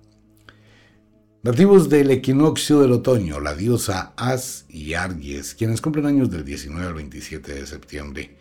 Nativos 1.44 1.88
del 1.88 2.10
equinoccio 2.10 2.82
del 2.82 2.94
otoño, 2.94 3.40
la 3.40 3.54
diosa 3.54 4.12
As 4.18 4.66
y 4.70 4.96
Argies, 4.96 5.54
quienes 5.54 5.82
cumplen 5.82 6.08
años 6.08 6.32
del 6.32 6.44
19 6.44 6.88
al 6.88 6.96
27 6.96 7.54
de 7.54 7.68
septiembre. 7.68 8.36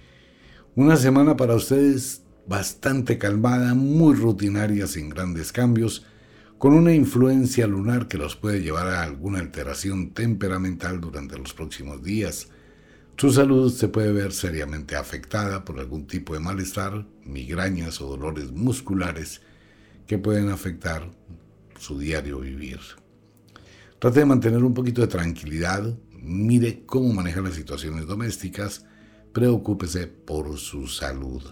Una 0.74 0.96
semana 0.96 1.36
para 1.36 1.54
ustedes 1.54 2.22
bastante 2.48 3.18
calmada, 3.18 3.74
muy 3.74 4.16
rutinaria, 4.16 4.86
sin 4.86 5.10
grandes 5.10 5.52
cambios, 5.52 6.06
con 6.56 6.72
una 6.72 6.94
influencia 6.94 7.66
lunar 7.66 8.08
que 8.08 8.16
los 8.16 8.34
puede 8.34 8.62
llevar 8.62 8.88
a 8.88 9.02
alguna 9.02 9.40
alteración 9.40 10.14
temperamental 10.14 10.98
durante 10.98 11.38
los 11.38 11.52
próximos 11.52 12.02
días. 12.02 12.48
Su 13.18 13.30
salud 13.30 13.70
se 13.70 13.88
puede 13.88 14.10
ver 14.12 14.32
seriamente 14.32 14.96
afectada 14.96 15.66
por 15.66 15.78
algún 15.80 16.06
tipo 16.06 16.32
de 16.32 16.40
malestar, 16.40 17.06
migrañas 17.24 18.00
o 18.00 18.08
dolores 18.08 18.52
musculares 18.52 19.42
que 20.06 20.16
pueden 20.16 20.48
afectar 20.48 21.10
su 21.78 21.98
diario 21.98 22.40
vivir. 22.40 22.80
Trate 23.98 24.20
de 24.20 24.26
mantener 24.26 24.62
un 24.62 24.74
poquito 24.74 25.00
de 25.00 25.06
tranquilidad, 25.06 25.96
mire 26.12 26.84
cómo 26.84 27.12
maneja 27.12 27.40
las 27.40 27.54
situaciones 27.54 28.06
domésticas, 28.06 28.84
preocúpese 29.32 30.06
por 30.06 30.56
su 30.58 30.86
salud. 30.86 31.42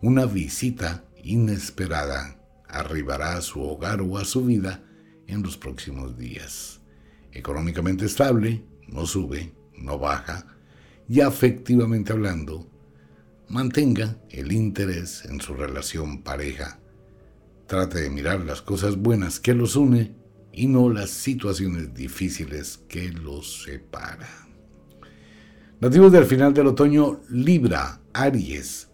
Una 0.00 0.26
visita 0.26 1.04
inesperada 1.22 2.40
arribará 2.68 3.36
a 3.36 3.40
su 3.40 3.62
hogar 3.62 4.00
o 4.00 4.18
a 4.18 4.24
su 4.24 4.44
vida 4.44 4.84
en 5.26 5.42
los 5.42 5.56
próximos 5.56 6.16
días. 6.18 6.80
Económicamente 7.32 8.04
estable, 8.04 8.64
no 8.88 9.06
sube, 9.06 9.52
no 9.76 9.98
baja, 9.98 10.46
y 11.08 11.20
afectivamente 11.20 12.12
hablando, 12.12 12.70
mantenga 13.48 14.16
el 14.30 14.52
interés 14.52 15.24
en 15.24 15.40
su 15.40 15.54
relación 15.54 16.22
pareja. 16.22 16.78
Trate 17.66 18.02
de 18.02 18.10
mirar 18.10 18.40
las 18.40 18.60
cosas 18.60 18.96
buenas 18.96 19.40
que 19.40 19.54
los 19.54 19.74
une 19.74 20.14
y 20.52 20.66
no 20.66 20.90
las 20.90 21.10
situaciones 21.10 21.94
difíciles 21.94 22.80
que 22.88 23.10
los 23.10 23.64
separan. 23.64 24.28
Nativos 25.80 26.12
del 26.12 26.26
final 26.26 26.52
del 26.52 26.68
otoño, 26.68 27.20
Libra, 27.30 28.00
Aries, 28.12 28.88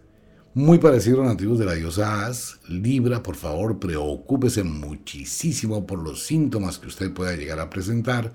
muy 0.53 0.79
parecido 0.79 1.21
a 1.21 1.25
nativos 1.25 1.59
de 1.59 1.65
la 1.65 1.73
diosa 1.73 2.25
As, 2.25 2.59
Libra, 2.67 3.21
por 3.23 3.35
favor, 3.35 3.79
preocúpese 3.79 4.63
muchísimo 4.63 5.85
por 5.85 5.99
los 5.99 6.23
síntomas 6.23 6.77
que 6.77 6.87
usted 6.87 7.13
pueda 7.13 7.35
llegar 7.35 7.59
a 7.59 7.69
presentar, 7.69 8.33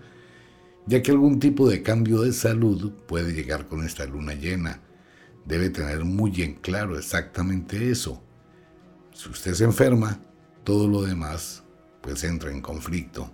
ya 0.86 1.02
que 1.02 1.10
algún 1.10 1.40
tipo 1.40 1.68
de 1.68 1.82
cambio 1.82 2.20
de 2.20 2.32
salud 2.32 2.92
puede 3.06 3.32
llegar 3.32 3.68
con 3.68 3.84
esta 3.84 4.06
luna 4.06 4.34
llena. 4.34 4.80
Debe 5.44 5.70
tener 5.70 6.04
muy 6.04 6.42
en 6.42 6.54
claro 6.54 6.98
exactamente 6.98 7.90
eso. 7.90 8.22
Si 9.16 9.30
usted 9.30 9.54
se 9.54 9.64
enferma, 9.64 10.20
todo 10.62 10.86
lo 10.86 11.02
demás 11.02 11.64
pues 12.00 12.22
entra 12.22 12.52
en 12.52 12.60
conflicto. 12.60 13.30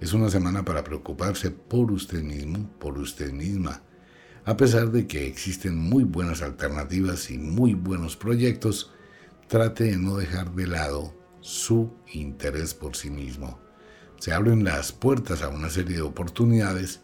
Es 0.00 0.12
una 0.12 0.30
semana 0.30 0.64
para 0.64 0.82
preocuparse 0.82 1.50
por 1.50 1.92
usted 1.92 2.22
mismo, 2.22 2.68
por 2.78 2.98
usted 2.98 3.32
misma 3.32 3.82
a 4.46 4.56
pesar 4.56 4.92
de 4.92 5.08
que 5.08 5.26
existen 5.26 5.76
muy 5.76 6.04
buenas 6.04 6.40
alternativas 6.40 7.32
y 7.32 7.36
muy 7.36 7.74
buenos 7.74 8.16
proyectos, 8.16 8.92
trate 9.48 9.84
de 9.84 9.96
no 9.96 10.16
dejar 10.16 10.52
de 10.54 10.68
lado 10.68 11.12
su 11.40 11.92
interés 12.12 12.72
por 12.72 12.94
sí 12.94 13.10
mismo. 13.10 13.58
Se 14.20 14.32
abren 14.32 14.62
las 14.62 14.92
puertas 14.92 15.42
a 15.42 15.48
una 15.48 15.68
serie 15.68 15.96
de 15.96 16.02
oportunidades 16.02 17.00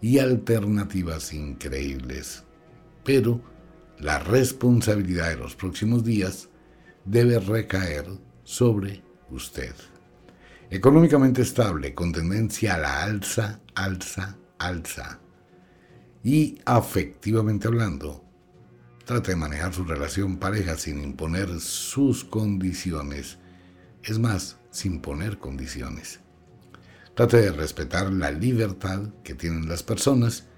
y 0.00 0.20
alternativas 0.20 1.34
increíbles, 1.34 2.44
pero 3.04 3.42
la 3.98 4.18
responsabilidad 4.18 5.28
de 5.28 5.36
los 5.36 5.54
próximos 5.54 6.02
días 6.02 6.48
debe 7.06 7.38
recaer 7.38 8.06
sobre 8.44 9.02
usted. 9.30 9.74
Económicamente 10.70 11.42
estable, 11.42 11.94
con 11.94 12.12
tendencia 12.12 12.74
a 12.74 12.78
la 12.78 13.02
alza, 13.04 13.60
alza, 13.74 14.36
alza. 14.58 15.20
Y 16.24 16.58
afectivamente 16.64 17.68
hablando, 17.68 18.24
trate 19.04 19.30
de 19.30 19.36
manejar 19.36 19.72
su 19.72 19.84
relación 19.84 20.38
pareja 20.38 20.76
sin 20.76 21.02
imponer 21.02 21.60
sus 21.60 22.24
condiciones. 22.24 23.38
Es 24.02 24.18
más, 24.18 24.58
sin 24.70 25.00
poner 25.00 25.38
condiciones. 25.38 26.20
Trate 27.14 27.40
de 27.40 27.52
respetar 27.52 28.12
la 28.12 28.32
libertad 28.32 29.08
que 29.22 29.34
tienen 29.34 29.68
las 29.68 29.84
personas 29.84 30.48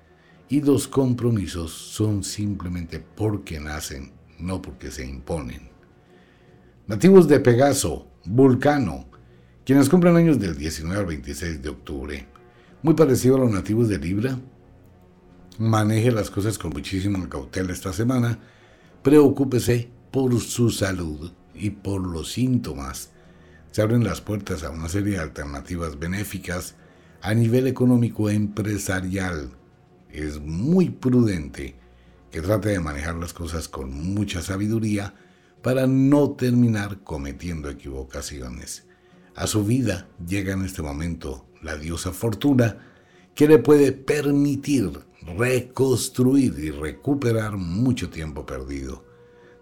y 0.49 0.63
los 0.63 0.89
compromisos 0.89 1.71
son 1.71 2.25
simplemente 2.25 2.99
porque 2.99 3.61
nacen, 3.61 4.13
no 4.39 4.63
porque 4.63 4.91
se 4.91 5.05
imponen. 5.05 5.78
Nativos 6.89 7.29
de 7.29 7.39
Pegaso, 7.39 8.07
Vulcano, 8.25 9.11
quienes 9.67 9.91
cumplen 9.91 10.17
años 10.17 10.41
del 10.41 10.57
19 10.57 10.99
al 10.99 11.05
26 11.05 11.61
de 11.61 11.69
octubre, 11.69 12.27
muy 12.83 12.95
parecido 12.95 13.37
a 13.37 13.41
los 13.41 13.51
nativos 13.51 13.91
de 13.91 13.99
Libra, 13.99 14.39
maneje 15.59 16.11
las 16.11 16.31
cosas 16.31 16.57
con 16.57 16.71
muchísima 16.71 17.29
cautela 17.29 17.75
esta 17.75 17.93
semana, 17.93 18.39
preocúpese 19.03 19.91
por 20.11 20.41
su 20.41 20.71
salud 20.71 21.31
y 21.55 21.69
por 21.69 22.01
los 22.01 22.33
síntomas. 22.33 23.11
Se 23.71 23.83
abren 23.83 24.03
las 24.03 24.23
puertas 24.23 24.65
a 24.65 24.71
una 24.71 24.89
serie 24.89 25.17
de 25.17 25.23
alternativas 25.23 25.99
benéficas 25.99 26.75
a 27.21 27.35
nivel 27.35 27.67
económico 27.67 28.31
empresarial. 28.31 29.51
Es 30.11 30.41
muy 30.41 30.89
prudente 30.89 31.77
que 32.31 32.41
trate 32.41 32.71
de 32.71 32.81
manejar 32.81 33.17
las 33.17 33.35
cosas 33.35 33.69
con 33.69 33.93
mucha 33.93 34.41
sabiduría 34.41 35.13
para 35.63 35.87
no 35.87 36.33
terminar 36.33 37.03
cometiendo 37.03 37.69
equivocaciones. 37.69 38.87
A 39.35 39.47
su 39.47 39.65
vida 39.65 40.09
llega 40.27 40.53
en 40.53 40.65
este 40.65 40.83
momento 40.83 41.47
la 41.63 41.77
diosa 41.77 42.13
Fortuna, 42.13 42.79
que 43.35 43.47
le 43.49 43.59
puede 43.59 43.93
permitir 43.93 44.91
reconstruir 45.37 46.59
y 46.59 46.71
recuperar 46.71 47.57
mucho 47.57 48.11
tiempo 48.11 48.47
perdido. 48.47 49.05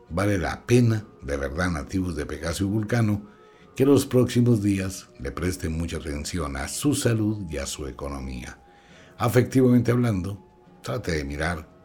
Vale 0.09 0.39
la 0.39 0.65
pena, 0.67 1.07
de 1.23 1.37
verdad, 1.37 1.71
nativos 1.71 2.17
de 2.17 2.27
Pegaso 2.27 2.65
y 2.65 2.69
Vulcano, 2.69 3.29
que 3.75 3.85
los 3.85 4.07
próximos 4.07 4.63
días 4.63 5.11
le 5.19 5.33
presten 5.33 5.73
mucha 5.73 5.99
atención 5.99 6.57
a 6.57 6.69
su 6.69 6.95
salud 6.95 7.45
y 7.51 7.59
a 7.59 7.67
su 7.67 7.87
economía. 7.87 8.59
Afectivamente 9.19 9.91
hablando, 9.91 10.43
trate 10.83 11.13
de 11.13 11.25
mirar 11.25 11.76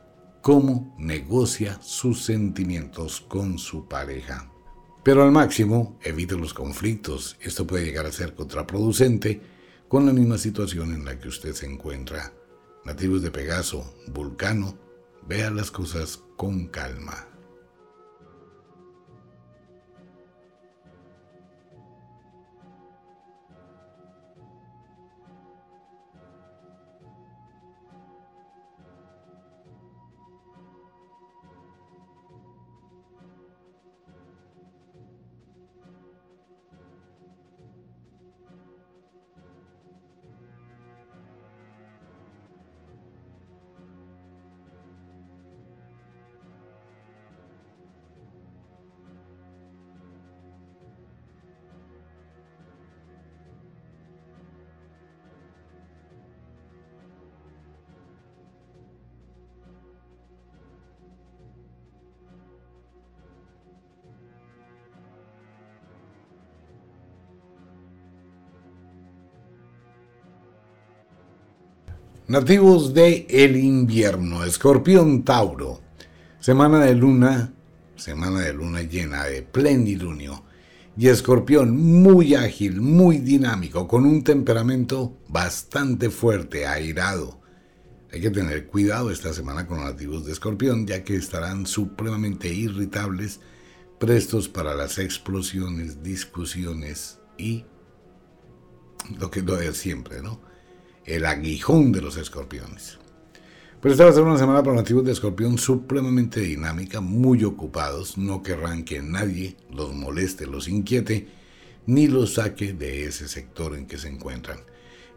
cómo 0.41 0.95
negocia 0.97 1.79
sus 1.81 2.23
sentimientos 2.23 3.21
con 3.21 3.57
su 3.57 3.87
pareja. 3.87 4.51
Pero 5.03 5.23
al 5.23 5.31
máximo, 5.31 5.97
evite 6.03 6.35
los 6.35 6.53
conflictos. 6.53 7.37
Esto 7.41 7.65
puede 7.65 7.85
llegar 7.85 8.05
a 8.05 8.11
ser 8.11 8.35
contraproducente 8.35 9.41
con 9.87 10.05
la 10.05 10.13
misma 10.13 10.37
situación 10.37 10.93
en 10.93 11.05
la 11.05 11.19
que 11.19 11.27
usted 11.27 11.53
se 11.53 11.65
encuentra. 11.65 12.33
Nativos 12.85 13.21
de 13.21 13.31
Pegaso, 13.31 13.95
Vulcano, 14.07 14.77
vea 15.27 15.51
las 15.51 15.71
cosas 15.71 16.23
con 16.37 16.67
calma. 16.67 17.30
Nativos 72.31 72.93
de 72.93 73.27
el 73.29 73.57
invierno, 73.57 74.45
Escorpión 74.45 75.25
Tauro. 75.25 75.81
Semana 76.39 76.79
de 76.79 76.95
luna, 76.95 77.51
semana 77.97 78.39
de 78.39 78.53
luna 78.53 78.83
llena 78.83 79.25
de 79.25 79.41
plenilunio. 79.41 80.45
Y 80.95 81.09
Escorpión 81.09 81.75
muy 81.75 82.35
ágil, 82.35 82.79
muy 82.79 83.17
dinámico, 83.17 83.85
con 83.85 84.05
un 84.05 84.23
temperamento 84.23 85.17
bastante 85.27 86.09
fuerte, 86.09 86.65
airado. 86.65 87.41
Hay 88.13 88.21
que 88.21 88.29
tener 88.29 88.65
cuidado 88.65 89.11
esta 89.11 89.33
semana 89.33 89.67
con 89.67 89.81
los 89.81 89.91
nativos 89.91 90.25
de 90.25 90.31
Escorpión, 90.31 90.87
ya 90.87 91.03
que 91.03 91.17
estarán 91.17 91.65
supremamente 91.65 92.47
irritables, 92.47 93.41
prestos 93.99 94.47
para 94.47 94.73
las 94.73 94.99
explosiones, 94.99 96.01
discusiones 96.01 97.19
y 97.37 97.65
lo 99.19 99.29
que 99.29 99.41
lo 99.41 99.57
de 99.57 99.73
siempre, 99.73 100.21
¿no? 100.21 100.49
El 101.15 101.25
aguijón 101.25 101.91
de 101.91 102.01
los 102.01 102.17
escorpiones. 102.17 102.97
Pero 103.81 103.93
esta 103.93 104.05
va 104.05 104.11
a 104.11 104.13
ser 104.13 104.23
una 104.23 104.37
semana 104.37 104.61
para 104.61 104.75
nativos 104.75 105.03
de 105.03 105.11
escorpión 105.11 105.57
supremamente 105.57 106.39
dinámica, 106.39 107.01
muy 107.01 107.43
ocupados, 107.43 108.17
no 108.17 108.43
querrán 108.43 108.83
que 108.83 109.01
nadie 109.01 109.57
los 109.71 109.93
moleste, 109.93 110.45
los 110.45 110.67
inquiete, 110.67 111.27
ni 111.87 112.07
los 112.07 112.35
saque 112.35 112.73
de 112.73 113.05
ese 113.05 113.27
sector 113.27 113.75
en 113.75 113.87
que 113.87 113.97
se 113.97 114.07
encuentran. 114.07 114.59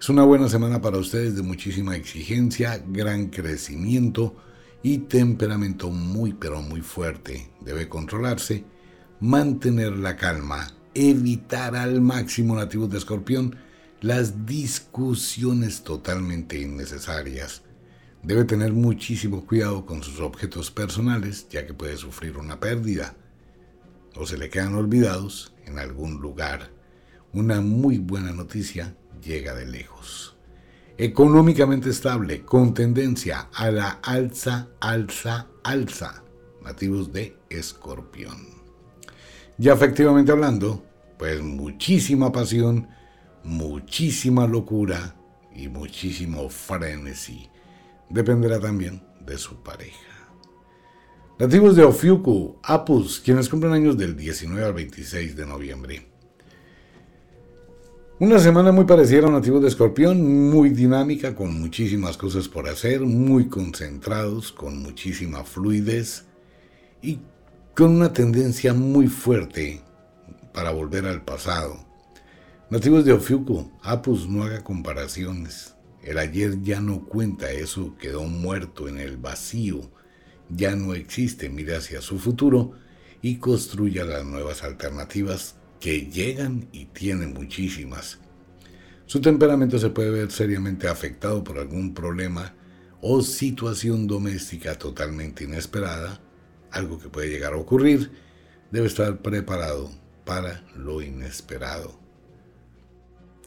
Es 0.01 0.09
una 0.09 0.25
buena 0.25 0.49
semana 0.49 0.81
para 0.81 0.99
ustedes 0.99 1.37
de 1.37 1.43
muchísima 1.43 1.95
exigencia, 1.95 2.83
gran 2.89 3.27
crecimiento 3.27 4.35
y 4.83 4.99
temperamento 4.99 5.91
muy 5.91 6.33
pero 6.33 6.63
muy 6.63 6.81
fuerte. 6.81 7.51
Debe 7.61 7.89
controlarse, 7.89 8.65
mantener 9.21 9.93
la 9.93 10.17
calma, 10.17 10.69
evitar 10.95 11.77
al 11.77 12.01
máximo 12.01 12.57
nativos 12.57 12.91
de 12.91 12.99
escorpión, 12.99 13.57
las 14.05 14.45
discusiones 14.45 15.83
totalmente 15.83 16.61
innecesarias. 16.61 17.63
Debe 18.23 18.45
tener 18.45 18.75
muchísimo 18.75 19.47
cuidado 19.47 19.87
con 19.87 20.03
sus 20.03 20.21
objetos 20.21 20.71
personales, 20.71 21.49
ya 21.49 21.67
que 21.67 21.73
puede 21.73 21.97
sufrir 21.97 22.37
una 22.37 22.61
pérdida 22.61 23.17
o 24.15 24.27
se 24.27 24.37
le 24.37 24.51
quedan 24.51 24.75
olvidados 24.75 25.55
en 25.65 25.79
algún 25.79 26.21
lugar. 26.21 26.71
Una 27.33 27.63
muy 27.63 27.97
buena 27.97 28.33
noticia 28.33 28.95
llega 29.23 29.55
de 29.55 29.65
lejos. 29.65 30.37
Económicamente 30.99 31.89
estable, 31.89 32.43
con 32.45 32.75
tendencia 32.75 33.49
a 33.55 33.71
la 33.71 33.89
alza, 34.03 34.69
alza, 34.81 35.49
alza. 35.63 36.23
Nativos 36.63 37.11
de 37.11 37.39
Escorpión. 37.49 38.49
Ya 39.57 39.73
efectivamente 39.73 40.31
hablando, 40.31 40.85
pues 41.17 41.41
muchísima 41.41 42.31
pasión, 42.33 42.87
muchísima 43.45 44.47
locura 44.47 45.15
y 45.55 45.69
muchísimo 45.69 46.49
frenesí. 46.49 47.49
Dependerá 48.09 48.59
también 48.59 49.03
de 49.25 49.39
su 49.39 49.63
pareja. 49.63 49.99
Nativos 51.39 51.77
de 51.77 51.85
Ofiuku, 51.85 52.57
Apus, 52.63 53.21
quienes 53.21 53.49
cumplen 53.49 53.73
años 53.73 53.99
del 53.99 54.17
19 54.17 54.65
al 54.65 54.73
26 54.73 55.37
de 55.37 55.47
noviembre. 55.47 56.07
Una 58.21 58.39
semana 58.39 58.71
muy 58.71 58.85
parecida 58.85 59.27
a 59.27 59.31
nativos 59.31 59.63
de 59.63 59.69
Escorpión, 59.69 60.49
muy 60.49 60.71
dinámica, 60.71 61.35
con 61.35 61.61
muchísimas 61.61 62.17
cosas 62.17 62.49
por 62.49 62.69
hacer, 62.69 63.01
muy 63.01 63.49
concentrados, 63.49 64.53
con 64.53 64.81
muchísima 64.81 65.43
fluidez 65.43 66.25
y 67.03 67.19
con 67.75 67.91
una 67.91 68.13
tendencia 68.13 68.73
muy 68.73 69.09
fuerte 69.09 69.83
para 70.53 70.71
volver 70.71 71.07
al 71.07 71.25
pasado 71.25 71.94
Nativos 72.75 73.05
de 73.05 73.13
Ofiuco, 73.13 73.71
Apus 73.85 74.29
no 74.29 74.43
haga 74.43 74.65
comparaciones. 74.65 75.77
El 76.03 76.19
ayer 76.19 76.61
ya 76.61 76.81
no 76.81 77.05
cuenta, 77.05 77.53
eso 77.53 77.97
quedó 77.99 78.25
muerto 78.25 78.89
en 78.89 78.99
el 78.99 79.17
vacío. 79.17 79.93
Ya 80.49 80.75
no 80.75 80.93
existe, 80.93 81.49
mire 81.49 81.77
hacia 81.77 82.01
su 82.01 82.19
futuro 82.19 82.73
y 83.23 83.37
construya 83.37 84.05
las 84.05 84.25
nuevas 84.25 84.65
alternativas 84.65 85.55
que 85.79 86.11
llegan 86.11 86.67
y 86.73 86.87
tienen 86.87 87.33
muchísimas. 87.33 88.19
Su 89.07 89.21
temperamento 89.21 89.79
se 89.79 89.91
puede 89.91 90.11
ver 90.11 90.33
seriamente 90.33 90.89
afectado 90.89 91.45
por 91.45 91.61
algún 91.61 91.95
problema 91.95 92.57
o 93.01 93.23
situación 93.23 94.09
doméstica 94.09 94.77
totalmente 94.77 95.45
inesperada, 95.45 96.21
algo 96.73 96.99
que 96.99 97.09
puede 97.09 97.31
llegar 97.31 97.53
a 97.53 97.59
ocurrir, 97.59 98.11
debe 98.73 98.89
estar 98.89 99.23
preparado 99.23 99.93
para 100.25 100.65
lo 100.75 101.03
inesperado. 101.03 102.03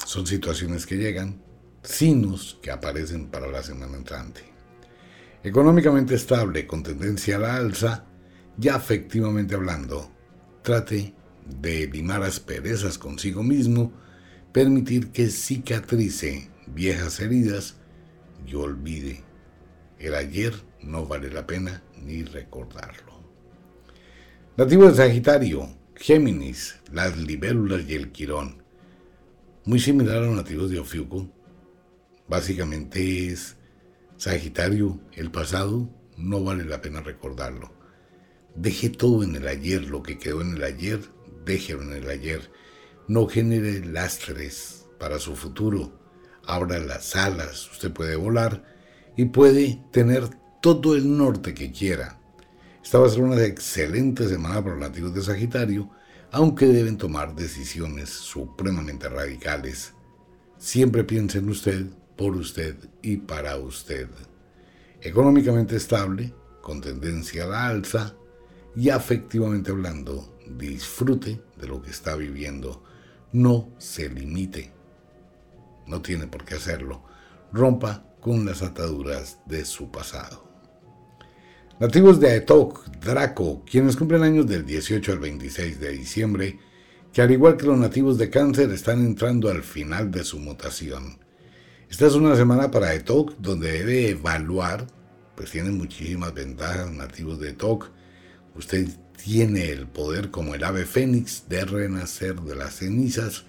Son 0.07 0.25
situaciones 0.25 0.85
que 0.85 0.95
llegan, 0.95 1.41
signos 1.83 2.57
que 2.61 2.71
aparecen 2.71 3.27
para 3.27 3.47
la 3.47 3.61
semana 3.61 3.97
entrante. 3.97 4.39
Económicamente 5.43 6.15
estable, 6.15 6.65
con 6.65 6.81
tendencia 6.81 7.35
a 7.35 7.39
la 7.39 7.57
alza, 7.57 8.05
ya 8.55 8.77
efectivamente 8.77 9.55
hablando, 9.55 10.09
trate 10.61 11.13
de 11.59 11.87
limar 11.87 12.23
asperezas 12.23 12.97
consigo 12.97 13.43
mismo, 13.43 13.91
permitir 14.53 15.11
que 15.11 15.29
cicatrice 15.29 16.51
viejas 16.67 17.19
heridas 17.19 17.75
y 18.45 18.55
olvide. 18.55 19.25
El 19.99 20.15
ayer 20.15 20.53
no 20.83 21.05
vale 21.05 21.29
la 21.29 21.45
pena 21.45 21.83
ni 22.01 22.23
recordarlo. 22.23 23.21
Nativo 24.55 24.87
de 24.87 24.95
Sagitario, 24.95 25.67
Géminis, 25.97 26.77
las 26.93 27.17
libélulas 27.17 27.81
y 27.89 27.95
el 27.95 28.13
quirón. 28.13 28.66
Muy 29.67 29.81
similar 29.81 30.19
a 30.19 30.27
los 30.27 30.35
nativos 30.37 30.71
de 30.71 30.79
Ofiuco. 30.79 31.27
Básicamente 32.29 33.27
es 33.27 33.57
Sagitario, 34.15 35.01
el 35.11 35.29
pasado 35.29 35.89
no 36.15 36.41
vale 36.41 36.63
la 36.63 36.81
pena 36.81 37.01
recordarlo. 37.01 37.73
Deje 38.55 38.89
todo 38.89 39.23
en 39.25 39.35
el 39.35 39.45
ayer, 39.45 39.83
lo 39.83 40.03
que 40.03 40.17
quedó 40.17 40.39
en 40.39 40.55
el 40.55 40.63
ayer, 40.63 41.01
déjelo 41.43 41.81
en 41.81 41.91
el 41.91 42.09
ayer. 42.09 42.49
No 43.09 43.27
genere 43.27 43.85
lastres 43.85 44.85
para 45.01 45.19
su 45.19 45.35
futuro. 45.35 45.99
Abra 46.45 46.79
las 46.79 47.17
alas, 47.17 47.69
usted 47.69 47.91
puede 47.91 48.15
volar 48.15 48.63
y 49.17 49.25
puede 49.25 49.83
tener 49.91 50.29
todo 50.61 50.95
el 50.95 51.17
norte 51.17 51.53
que 51.53 51.73
quiera. 51.73 52.21
Esta 52.81 52.99
va 52.99 53.07
a 53.07 53.09
ser 53.09 53.21
una 53.21 53.43
excelente 53.43 54.29
semana 54.29 54.63
para 54.63 54.77
los 54.77 54.89
nativos 54.89 55.13
de 55.13 55.23
Sagitario, 55.23 55.89
aunque 56.31 56.65
deben 56.67 56.97
tomar 56.97 57.35
decisiones 57.35 58.09
supremamente 58.09 59.09
radicales. 59.09 59.93
Siempre 60.57 61.03
piense 61.03 61.39
en 61.39 61.49
usted 61.49 61.85
por 62.15 62.35
usted 62.35 62.75
y 63.01 63.17
para 63.17 63.57
usted. 63.57 64.09
Económicamente 65.01 65.75
estable, 65.75 66.33
con 66.61 66.81
tendencia 66.81 67.45
a 67.45 67.47
la 67.47 67.67
alza 67.67 68.15
y 68.75 68.89
afectivamente 68.89 69.71
hablando, 69.71 70.37
disfrute 70.57 71.41
de 71.57 71.67
lo 71.67 71.81
que 71.81 71.91
está 71.91 72.15
viviendo. 72.15 72.83
No 73.31 73.69
se 73.77 74.09
limite. 74.09 74.73
No 75.85 76.01
tiene 76.01 76.27
por 76.27 76.43
qué 76.43 76.55
hacerlo. 76.55 77.03
Rompa 77.53 78.03
con 78.19 78.45
las 78.45 78.61
ataduras 78.61 79.39
de 79.45 79.63
su 79.63 79.91
pasado. 79.91 80.46
Nativos 81.79 82.19
de 82.19 82.31
Aetok, 82.31 82.87
Draco, 83.05 83.63
quienes 83.69 83.95
cumplen 83.95 84.23
años 84.23 84.47
del 84.47 84.65
18 84.65 85.11
al 85.11 85.19
26 85.19 85.79
de 85.79 85.91
diciembre, 85.91 86.59
que 87.13 87.21
al 87.21 87.29
igual 87.29 87.55
que 87.55 87.67
los 87.67 87.77
nativos 87.77 88.17
de 88.17 88.31
Cáncer 88.31 88.71
están 88.71 89.05
entrando 89.05 89.47
al 89.47 89.61
final 89.61 90.09
de 90.09 90.23
su 90.23 90.39
mutación. 90.39 91.19
Esta 91.87 92.07
es 92.07 92.15
una 92.15 92.35
semana 92.35 92.71
para 92.71 92.95
ETOC 92.95 93.35
donde 93.37 93.71
debe 93.73 94.09
evaluar, 94.09 94.87
pues 95.35 95.51
tiene 95.51 95.69
muchísimas 95.69 96.33
ventajas 96.33 96.91
nativos 96.91 97.39
de 97.39 97.49
ETOC. 97.49 97.91
Usted 98.55 98.87
tiene 99.23 99.69
el 99.69 99.85
poder 99.85 100.31
como 100.31 100.55
el 100.55 100.63
ave 100.63 100.83
fénix 100.83 101.47
de 101.47 101.63
renacer 101.63 102.41
de 102.41 102.55
las 102.55 102.77
cenizas 102.77 103.45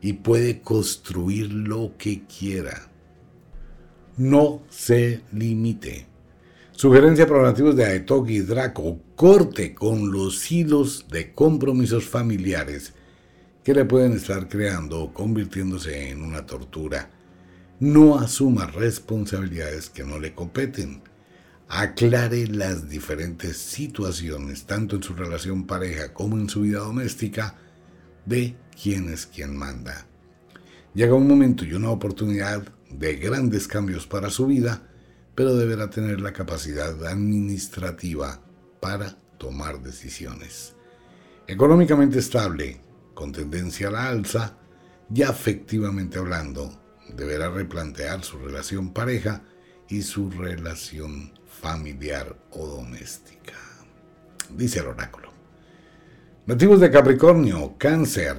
y 0.00 0.12
puede 0.12 0.60
construir 0.60 1.52
lo 1.52 1.94
que 1.98 2.22
quiera. 2.26 2.92
No 4.16 4.62
se 4.70 5.22
limite. 5.32 6.06
Sugerencia 6.76 7.26
nativos 7.26 7.74
de 7.74 7.86
Aetok 7.86 8.28
y 8.28 8.40
Draco, 8.40 9.00
corte 9.16 9.74
con 9.74 10.12
los 10.12 10.52
hilos 10.52 11.06
de 11.10 11.32
compromisos 11.32 12.04
familiares 12.04 12.92
que 13.64 13.72
le 13.72 13.86
pueden 13.86 14.12
estar 14.12 14.48
creando 14.48 15.00
o 15.00 15.14
convirtiéndose 15.14 16.10
en 16.10 16.22
una 16.22 16.44
tortura 16.44 17.10
no 17.80 18.18
asuma 18.18 18.66
responsabilidades 18.66 19.90
que 19.90 20.04
no 20.04 20.18
le 20.18 20.34
competen. 20.34 21.02
Aclare 21.68 22.46
las 22.46 22.88
diferentes 22.88 23.56
situaciones, 23.56 24.64
tanto 24.64 24.96
en 24.96 25.02
su 25.02 25.14
relación 25.14 25.66
pareja 25.66 26.12
como 26.12 26.36
en 26.36 26.48
su 26.48 26.60
vida 26.60 26.80
doméstica, 26.80 27.54
de 28.24 28.54
quién 28.80 29.08
es 29.08 29.26
quien 29.26 29.56
manda. 29.56 30.06
Llega 30.94 31.14
un 31.14 31.26
momento 31.26 31.64
y 31.64 31.74
una 31.74 31.90
oportunidad 31.90 32.62
de 32.90 33.16
grandes 33.16 33.66
cambios 33.66 34.06
para 34.06 34.30
su 34.30 34.46
vida, 34.46 34.82
pero 35.36 35.54
deberá 35.54 35.90
tener 35.90 36.20
la 36.20 36.32
capacidad 36.32 37.06
administrativa 37.06 38.40
para 38.80 39.16
tomar 39.38 39.80
decisiones. 39.82 40.74
Económicamente 41.46 42.18
estable, 42.18 42.80
con 43.14 43.30
tendencia 43.30 43.88
a 43.88 43.90
la 43.92 44.08
alza, 44.08 44.58
ya 45.10 45.28
afectivamente 45.28 46.18
hablando, 46.18 46.72
deberá 47.14 47.50
replantear 47.50 48.24
su 48.24 48.38
relación 48.38 48.92
pareja 48.92 49.42
y 49.88 50.02
su 50.02 50.30
relación 50.30 51.32
familiar 51.46 52.36
o 52.50 52.66
doméstica. 52.66 53.54
Dice 54.56 54.80
el 54.80 54.86
oráculo. 54.86 55.30
Nativos 56.46 56.80
de 56.80 56.90
Capricornio, 56.90 57.76
cáncer. 57.76 58.36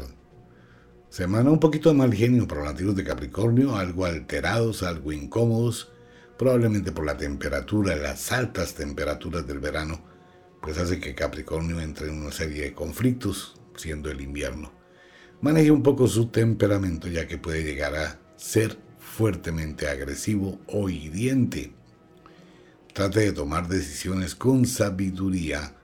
Semana 1.09 1.51
un 1.51 1.59
poquito 1.59 1.89
de 1.89 1.95
mal 1.95 2.13
genio 2.13 2.47
para 2.47 2.61
los 2.61 2.73
nativos 2.73 2.95
de 2.95 3.03
Capricornio, 3.03 3.75
algo 3.75 4.05
alterados, 4.05 4.83
algo 4.83 5.11
incómodos, 5.11 5.91
probablemente 6.37 6.91
por 6.91 7.05
la 7.05 7.17
temperatura, 7.17 7.95
las 7.95 8.31
altas 8.31 8.73
temperaturas 8.73 9.45
del 9.47 9.59
verano, 9.59 9.99
pues 10.61 10.77
hace 10.77 10.99
que 10.99 11.15
Capricornio 11.15 11.79
entre 11.79 12.07
en 12.07 12.21
una 12.21 12.31
serie 12.31 12.63
de 12.63 12.73
conflictos, 12.73 13.59
siendo 13.75 14.09
el 14.09 14.21
invierno. 14.21 14.71
Maneje 15.41 15.71
un 15.71 15.83
poco 15.83 16.07
su 16.07 16.27
temperamento 16.27 17.07
ya 17.07 17.27
que 17.27 17.37
puede 17.37 17.63
llegar 17.63 17.95
a 17.95 18.19
ser 18.35 18.77
fuertemente 18.97 19.87
agresivo 19.87 20.59
o 20.67 20.89
hiriente. 20.89 21.73
Trate 22.93 23.19
de 23.19 23.31
tomar 23.31 23.67
decisiones 23.67 24.33
con 24.33 24.65
sabiduría. 24.65 25.75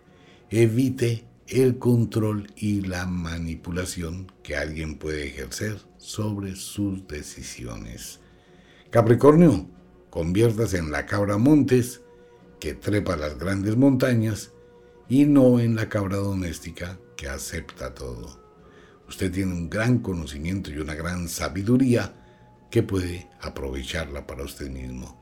Evite 0.50 1.26
el 1.48 1.78
control 1.78 2.48
y 2.56 2.82
la 2.82 3.06
manipulación 3.06 4.32
que 4.42 4.56
alguien 4.56 4.98
puede 4.98 5.28
ejercer 5.28 5.78
sobre 5.98 6.56
sus 6.56 7.08
decisiones. 7.08 8.20
Capricornio, 8.89 9.68
conviértase 10.13 10.78
en 10.78 10.91
la 10.91 11.08
cabra 11.08 11.39
montes 11.39 12.02
que 12.60 12.76
trepa 12.76 13.17
las 13.17 13.36
grandes 13.39 13.76
montañas 13.76 14.52
y 15.10 15.26
no 15.26 15.60
en 15.60 15.76
la 15.76 15.89
cabra 15.89 16.17
doméstica 16.17 16.99
que 17.17 17.28
acepta 17.28 17.95
todo. 17.95 18.39
Usted 19.10 19.32
tiene 19.32 19.54
un 19.54 19.71
gran 19.71 19.97
conocimiento 20.04 20.69
y 20.69 20.78
una 20.78 20.93
gran 20.93 21.28
sabiduría 21.28 22.13
que 22.69 22.84
puede 22.84 23.28
aprovecharla 23.41 24.28
para 24.28 24.43
usted 24.43 24.69
mismo. 24.69 25.19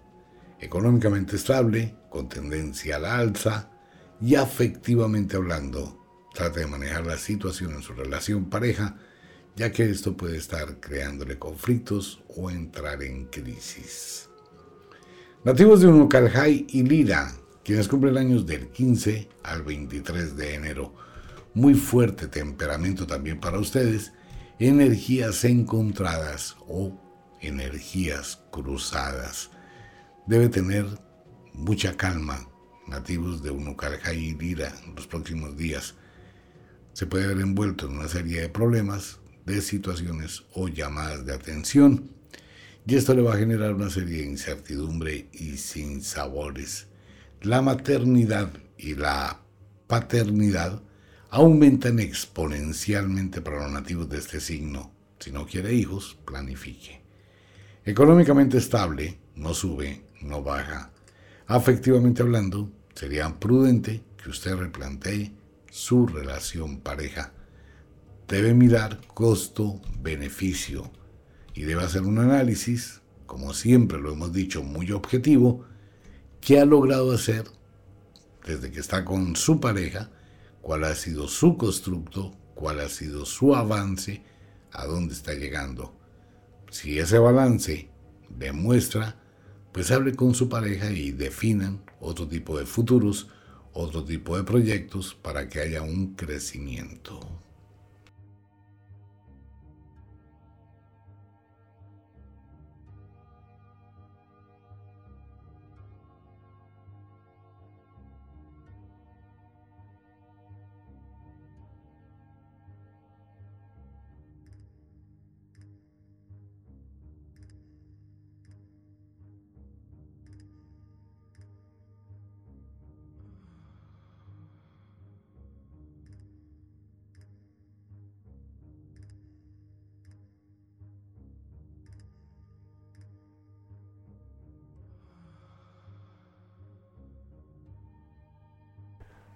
Económicamente 0.59 1.37
estable, 1.37 1.95
con 2.09 2.27
tendencia 2.27 2.97
a 2.97 2.99
la 2.99 3.17
alza 3.17 3.71
y 4.19 4.35
afectivamente 4.35 5.37
hablando, 5.37 6.05
trate 6.33 6.59
de 6.59 6.67
manejar 6.67 7.05
la 7.05 7.17
situación 7.17 7.75
en 7.75 7.81
su 7.81 7.93
relación 7.93 8.49
pareja, 8.49 8.97
ya 9.55 9.71
que 9.71 9.89
esto 9.89 10.17
puede 10.17 10.35
estar 10.35 10.81
creándole 10.81 11.39
conflictos 11.39 12.21
o 12.35 12.51
entrar 12.51 13.01
en 13.03 13.27
crisis. 13.27 14.27
Nativos 15.43 15.81
de 15.81 15.87
Unucalhai 15.87 16.67
y 16.69 16.83
Lira, 16.83 17.33
quienes 17.63 17.87
cumplen 17.87 18.15
años 18.15 18.45
del 18.45 18.67
15 18.67 19.27
al 19.41 19.63
23 19.63 20.37
de 20.37 20.53
enero. 20.53 20.93
Muy 21.55 21.73
fuerte 21.73 22.27
temperamento 22.27 23.07
también 23.07 23.39
para 23.39 23.57
ustedes, 23.57 24.13
energías 24.59 25.43
encontradas 25.43 26.57
o 26.67 26.95
energías 27.41 28.43
cruzadas. 28.51 29.49
Debe 30.27 30.47
tener 30.47 30.85
mucha 31.53 31.97
calma, 31.97 32.47
nativos 32.87 33.41
de 33.41 33.49
Unucarja 33.49 34.13
y 34.13 34.35
Lira, 34.35 34.71
en 34.85 34.93
los 34.93 35.07
próximos 35.07 35.57
días. 35.57 35.95
Se 36.93 37.07
puede 37.07 37.25
ver 37.25 37.39
envuelto 37.39 37.87
en 37.87 37.93
una 37.93 38.07
serie 38.09 38.41
de 38.41 38.49
problemas, 38.49 39.17
de 39.47 39.59
situaciones 39.61 40.43
o 40.53 40.67
llamadas 40.67 41.25
de 41.25 41.33
atención. 41.33 42.20
Y 42.85 42.95
esto 42.95 43.13
le 43.13 43.21
va 43.21 43.35
a 43.35 43.37
generar 43.37 43.73
una 43.73 43.89
serie 43.89 44.19
de 44.19 44.25
incertidumbre 44.25 45.27
y 45.33 45.57
sin 45.57 46.01
sabores. 46.01 46.87
La 47.41 47.61
maternidad 47.61 48.51
y 48.77 48.95
la 48.95 49.39
paternidad 49.87 50.81
aumentan 51.29 51.99
exponencialmente 51.99 53.41
para 53.41 53.63
los 53.63 53.71
nativos 53.71 54.09
de 54.09 54.17
este 54.17 54.39
signo. 54.39 54.91
Si 55.19 55.31
no 55.31 55.45
quiere 55.45 55.73
hijos, 55.73 56.17
planifique. 56.25 57.01
Económicamente 57.85 58.57
estable, 58.57 59.19
no 59.35 59.53
sube, 59.53 60.03
no 60.21 60.43
baja. 60.43 60.91
Afectivamente 61.45 62.23
hablando, 62.23 62.71
sería 62.95 63.39
prudente 63.39 64.03
que 64.21 64.29
usted 64.29 64.55
replantee 64.55 65.33
su 65.69 66.07
relación 66.07 66.79
pareja. 66.79 67.31
Debe 68.27 68.53
mirar 68.53 69.01
costo-beneficio 69.13 70.91
y 71.53 71.63
debe 71.63 71.83
hacer 71.83 72.03
un 72.03 72.19
análisis, 72.19 73.01
como 73.25 73.53
siempre 73.53 73.99
lo 73.99 74.13
hemos 74.13 74.33
dicho, 74.33 74.63
muy 74.63 74.91
objetivo, 74.91 75.65
que 76.39 76.59
ha 76.59 76.65
logrado 76.65 77.11
hacer 77.11 77.45
desde 78.45 78.71
que 78.71 78.79
está 78.79 79.05
con 79.05 79.35
su 79.35 79.59
pareja, 79.59 80.09
cuál 80.61 80.83
ha 80.83 80.95
sido 80.95 81.27
su 81.27 81.57
constructo, 81.57 82.35
cuál 82.55 82.79
ha 82.79 82.89
sido 82.89 83.25
su 83.25 83.55
avance, 83.55 84.23
a 84.71 84.85
dónde 84.85 85.13
está 85.13 85.33
llegando. 85.33 85.93
Si 86.69 86.97
ese 86.97 87.19
balance 87.19 87.89
demuestra, 88.29 89.19
pues 89.71 89.91
hable 89.91 90.15
con 90.15 90.33
su 90.33 90.49
pareja 90.49 90.91
y 90.91 91.11
definan 91.11 91.81
otro 91.99 92.27
tipo 92.27 92.57
de 92.57 92.65
futuros, 92.65 93.27
otro 93.73 94.03
tipo 94.03 94.37
de 94.37 94.43
proyectos 94.43 95.13
para 95.13 95.47
que 95.47 95.61
haya 95.61 95.81
un 95.81 96.15
crecimiento. 96.15 97.19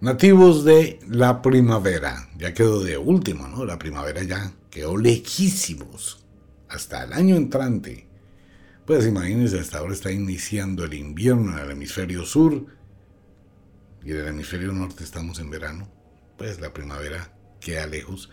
Nativos 0.06 0.63
de 0.63 1.00
la 1.10 1.41
primavera, 1.41 2.30
ya 2.38 2.54
quedó 2.54 2.84
de 2.84 2.96
último, 2.96 3.48
¿no? 3.48 3.65
La 3.65 3.80
primavera 3.80 4.22
ya 4.22 4.54
quedó 4.70 4.98
lejísimos, 4.98 6.24
hasta 6.70 7.06
el 7.06 7.13
año 7.13 7.36
entrante. 7.36 8.08
Pues 8.86 9.08
imagínense, 9.08 9.60
hasta 9.60 9.80
ahora 9.80 9.96
está 9.96 10.12
iniciando 10.12 10.84
el 10.86 10.94
invierno 10.94 11.54
en 11.54 11.58
el 11.58 11.72
hemisferio 11.72 12.24
sur 12.24 12.68
y 14.04 14.12
en 14.12 14.18
el 14.18 14.28
hemisferio 14.28 14.74
norte 14.74 15.04
estamos 15.04 15.39
en 15.39 15.50
verano. 15.50 15.89
Pues 16.38 16.62
la 16.62 16.72
primavera 16.72 17.36
queda 17.60 17.88
lejos. 17.88 18.30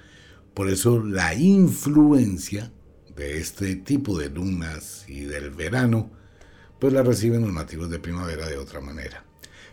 Por 0.52 0.68
eso 0.68 1.02
la 1.02 1.32
influencia 1.32 2.70
de 3.16 3.38
este 3.38 3.76
tipo 3.76 4.18
de 4.18 4.28
lunas 4.28 5.06
y 5.08 5.20
del 5.22 5.48
verano, 5.48 6.10
pues 6.78 6.92
la 6.92 7.02
reciben 7.02 7.40
los 7.40 7.54
nativos 7.54 7.88
de 7.88 7.98
primavera 7.98 8.46
de 8.46 8.58
otra 8.58 8.82
manera. 8.82 9.24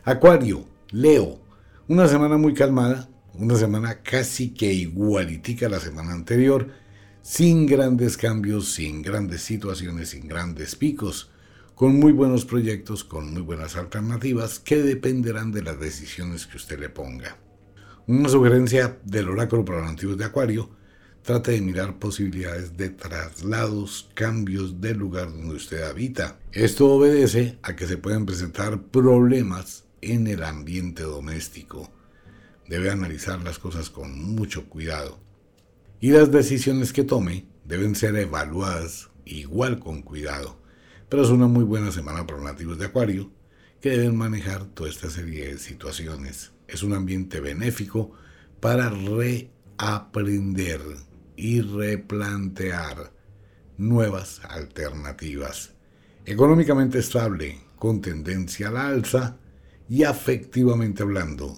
Acuario, 0.06 0.66
Leo, 0.92 1.49
una 1.90 2.08
semana 2.08 2.38
muy 2.38 2.54
calmada, 2.54 3.10
una 3.34 3.56
semana 3.56 4.04
casi 4.04 4.54
que 4.54 4.72
igualitica 4.72 5.66
a 5.66 5.70
la 5.70 5.80
semana 5.80 6.14
anterior, 6.14 6.68
sin 7.24 7.66
grandes 7.66 8.16
cambios, 8.16 8.72
sin 8.74 9.02
grandes 9.02 9.42
situaciones, 9.42 10.10
sin 10.10 10.28
grandes 10.28 10.76
picos, 10.76 11.32
con 11.74 11.98
muy 11.98 12.12
buenos 12.12 12.46
proyectos, 12.46 13.04
con 13.04 13.34
muy 13.34 13.42
buenas 13.42 13.76
alternativas 13.76 14.60
que 14.60 14.84
dependerán 14.84 15.52
de 15.52 15.64
las 15.64 15.80
decisiones 15.80 16.46
que 16.46 16.58
usted 16.58 16.80
le 16.80 16.90
ponga. 16.90 17.40
Una 18.06 18.30
sugerencia 18.30 19.00
del 19.04 19.28
oráculo 19.28 19.66
para 19.66 19.80
los 19.80 19.90
antiguos 19.90 20.18
de 20.20 20.26
Acuario, 20.26 20.70
trate 21.24 21.54
de 21.54 21.62
mirar 21.62 21.98
posibilidades 21.98 22.78
de 22.78 22.90
traslados, 22.90 24.12
cambios 24.14 24.80
del 24.80 25.00
lugar 25.00 25.32
donde 25.32 25.56
usted 25.56 25.82
habita. 25.82 26.38
Esto 26.52 26.86
obedece 26.86 27.58
a 27.64 27.76
que 27.76 27.88
se 27.88 27.98
pueden 27.98 28.28
presentar 28.28 28.80
problemas 28.80 29.89
en 30.02 30.28
el 30.28 30.44
ambiente 30.44 31.04
doméstico. 31.04 31.92
Debe 32.68 32.92
analizar 32.92 33.42
las 33.42 33.60
cosas 33.60 33.90
con 33.90 34.36
mucho 34.36 34.70
cuidado. 34.70 35.20
Y 36.00 36.12
las 36.12 36.32
decisiones 36.32 36.94
que 36.94 37.04
tome 37.04 37.48
deben 37.66 37.96
ser 37.96 38.16
evaluadas 38.16 39.10
igual 39.26 39.80
con 39.80 40.02
cuidado. 40.02 40.60
Pero 41.10 41.24
es 41.24 41.30
una 41.30 41.48
muy 41.48 41.64
buena 41.64 41.92
semana 41.92 42.26
para 42.26 42.38
los 42.40 42.52
nativos 42.52 42.78
de 42.78 42.86
Acuario 42.86 43.32
que 43.82 43.90
deben 43.92 44.16
manejar 44.16 44.66
toda 44.66 44.90
esta 44.90 45.10
serie 45.10 45.48
de 45.48 45.58
situaciones. 45.58 46.52
Es 46.68 46.84
un 46.84 46.94
ambiente 46.94 47.40
benéfico 47.40 48.12
para 48.60 48.90
reaprender 49.80 50.82
y 51.36 51.62
replantear 51.62 53.12
nuevas 53.78 54.42
alternativas. 54.44 55.72
Económicamente 56.26 57.00
estable, 57.00 57.62
con 57.78 58.02
tendencia 58.02 58.68
a 58.68 58.72
la 58.72 58.88
alza, 58.88 59.38
y 59.90 60.04
afectivamente 60.04 61.02
hablando, 61.02 61.58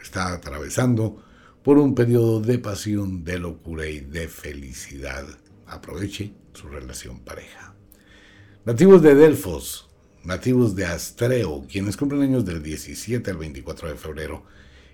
está 0.00 0.32
atravesando 0.32 1.22
por 1.62 1.78
un 1.78 1.94
periodo 1.94 2.40
de 2.40 2.58
pasión, 2.58 3.22
de 3.22 3.38
locura 3.38 3.86
y 3.86 4.00
de 4.00 4.28
felicidad. 4.28 5.26
Aproveche 5.66 6.32
su 6.54 6.68
relación 6.68 7.20
pareja. 7.20 7.74
Nativos 8.64 9.02
de 9.02 9.14
Delfos, 9.14 9.90
nativos 10.24 10.74
de 10.74 10.86
Astreo, 10.86 11.66
quienes 11.70 11.98
cumplen 11.98 12.22
años 12.22 12.46
del 12.46 12.62
17 12.62 13.30
al 13.30 13.36
24 13.36 13.90
de 13.90 13.96
febrero, 13.96 14.44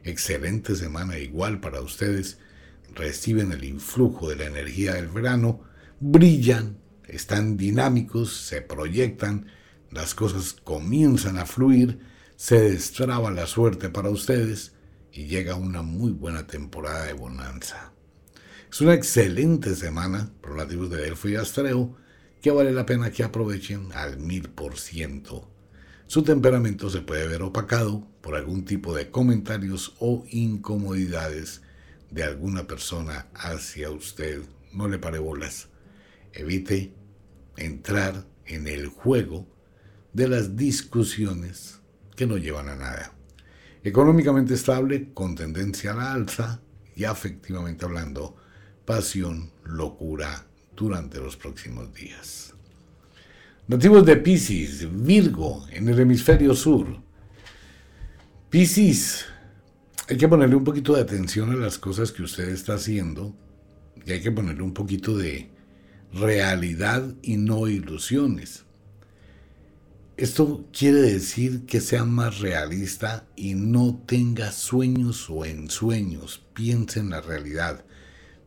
excelente 0.02 0.74
semana 0.74 1.18
igual 1.18 1.60
para 1.60 1.80
ustedes, 1.80 2.38
reciben 2.94 3.52
el 3.52 3.64
influjo 3.64 4.28
de 4.28 4.36
la 4.36 4.46
energía 4.46 4.94
del 4.94 5.08
verano, 5.08 5.60
brillan, 6.00 6.78
están 7.06 7.56
dinámicos, 7.56 8.36
se 8.36 8.60
proyectan, 8.60 9.46
las 9.92 10.14
cosas 10.14 10.52
comienzan 10.52 11.38
a 11.38 11.46
fluir, 11.46 12.00
se 12.36 12.60
destraba 12.60 13.30
la 13.30 13.46
suerte 13.46 13.88
para 13.88 14.10
ustedes 14.10 14.72
y 15.10 15.24
llega 15.24 15.54
una 15.54 15.80
muy 15.80 16.12
buena 16.12 16.46
temporada 16.46 17.06
de 17.06 17.14
bonanza. 17.14 17.92
Es 18.70 18.80
una 18.82 18.92
excelente 18.92 19.74
semana 19.74 20.30
por 20.42 20.54
nativos 20.54 20.90
de 20.90 20.98
Delfo 20.98 21.28
y 21.30 21.36
Astreo 21.36 21.96
que 22.42 22.50
vale 22.50 22.72
la 22.72 22.84
pena 22.84 23.10
que 23.10 23.24
aprovechen 23.24 23.90
al 23.94 24.18
mil 24.18 24.50
por 24.50 24.78
ciento. 24.78 25.50
Su 26.06 26.22
temperamento 26.22 26.90
se 26.90 27.00
puede 27.00 27.26
ver 27.26 27.42
opacado 27.42 28.06
por 28.20 28.36
algún 28.36 28.66
tipo 28.66 28.94
de 28.94 29.10
comentarios 29.10 29.94
o 29.98 30.24
incomodidades 30.28 31.62
de 32.10 32.22
alguna 32.22 32.66
persona 32.66 33.28
hacia 33.34 33.90
usted. 33.90 34.42
No 34.72 34.88
le 34.88 34.98
pare 34.98 35.18
bolas. 35.18 35.68
Evite 36.34 36.92
entrar 37.56 38.26
en 38.44 38.68
el 38.68 38.88
juego 38.88 39.46
de 40.12 40.28
las 40.28 40.54
discusiones 40.54 41.75
que 42.16 42.26
no 42.26 42.38
llevan 42.38 42.68
a 42.68 42.76
nada. 42.76 43.12
Económicamente 43.84 44.54
estable, 44.54 45.10
con 45.14 45.36
tendencia 45.36 45.92
a 45.92 45.96
la 45.96 46.12
alza 46.12 46.60
y 46.96 47.04
afectivamente 47.04 47.84
hablando, 47.84 48.34
pasión, 48.84 49.52
locura 49.64 50.46
durante 50.74 51.20
los 51.20 51.36
próximos 51.36 51.94
días. 51.94 52.54
Nativos 53.68 54.06
de 54.06 54.16
Pisces, 54.16 54.86
Virgo, 55.04 55.66
en 55.70 55.88
el 55.88 55.98
hemisferio 56.00 56.54
sur. 56.54 56.86
Pisces, 58.48 59.26
hay 60.08 60.16
que 60.16 60.28
ponerle 60.28 60.54
un 60.54 60.64
poquito 60.64 60.94
de 60.94 61.02
atención 61.02 61.50
a 61.50 61.56
las 61.56 61.78
cosas 61.78 62.12
que 62.12 62.22
usted 62.22 62.48
está 62.48 62.74
haciendo 62.74 63.36
y 64.04 64.12
hay 64.12 64.20
que 64.20 64.30
ponerle 64.30 64.62
un 64.62 64.72
poquito 64.72 65.16
de 65.18 65.50
realidad 66.12 67.14
y 67.22 67.38
no 67.38 67.66
ilusiones. 67.66 68.65
Esto 70.16 70.64
quiere 70.72 71.02
decir 71.02 71.66
que 71.66 71.82
sea 71.82 72.06
más 72.06 72.38
realista 72.38 73.28
y 73.36 73.54
no 73.54 74.02
tenga 74.06 74.50
sueños 74.50 75.28
o 75.28 75.44
ensueños, 75.44 76.42
piense 76.54 77.00
en 77.00 77.10
la 77.10 77.20
realidad. 77.20 77.84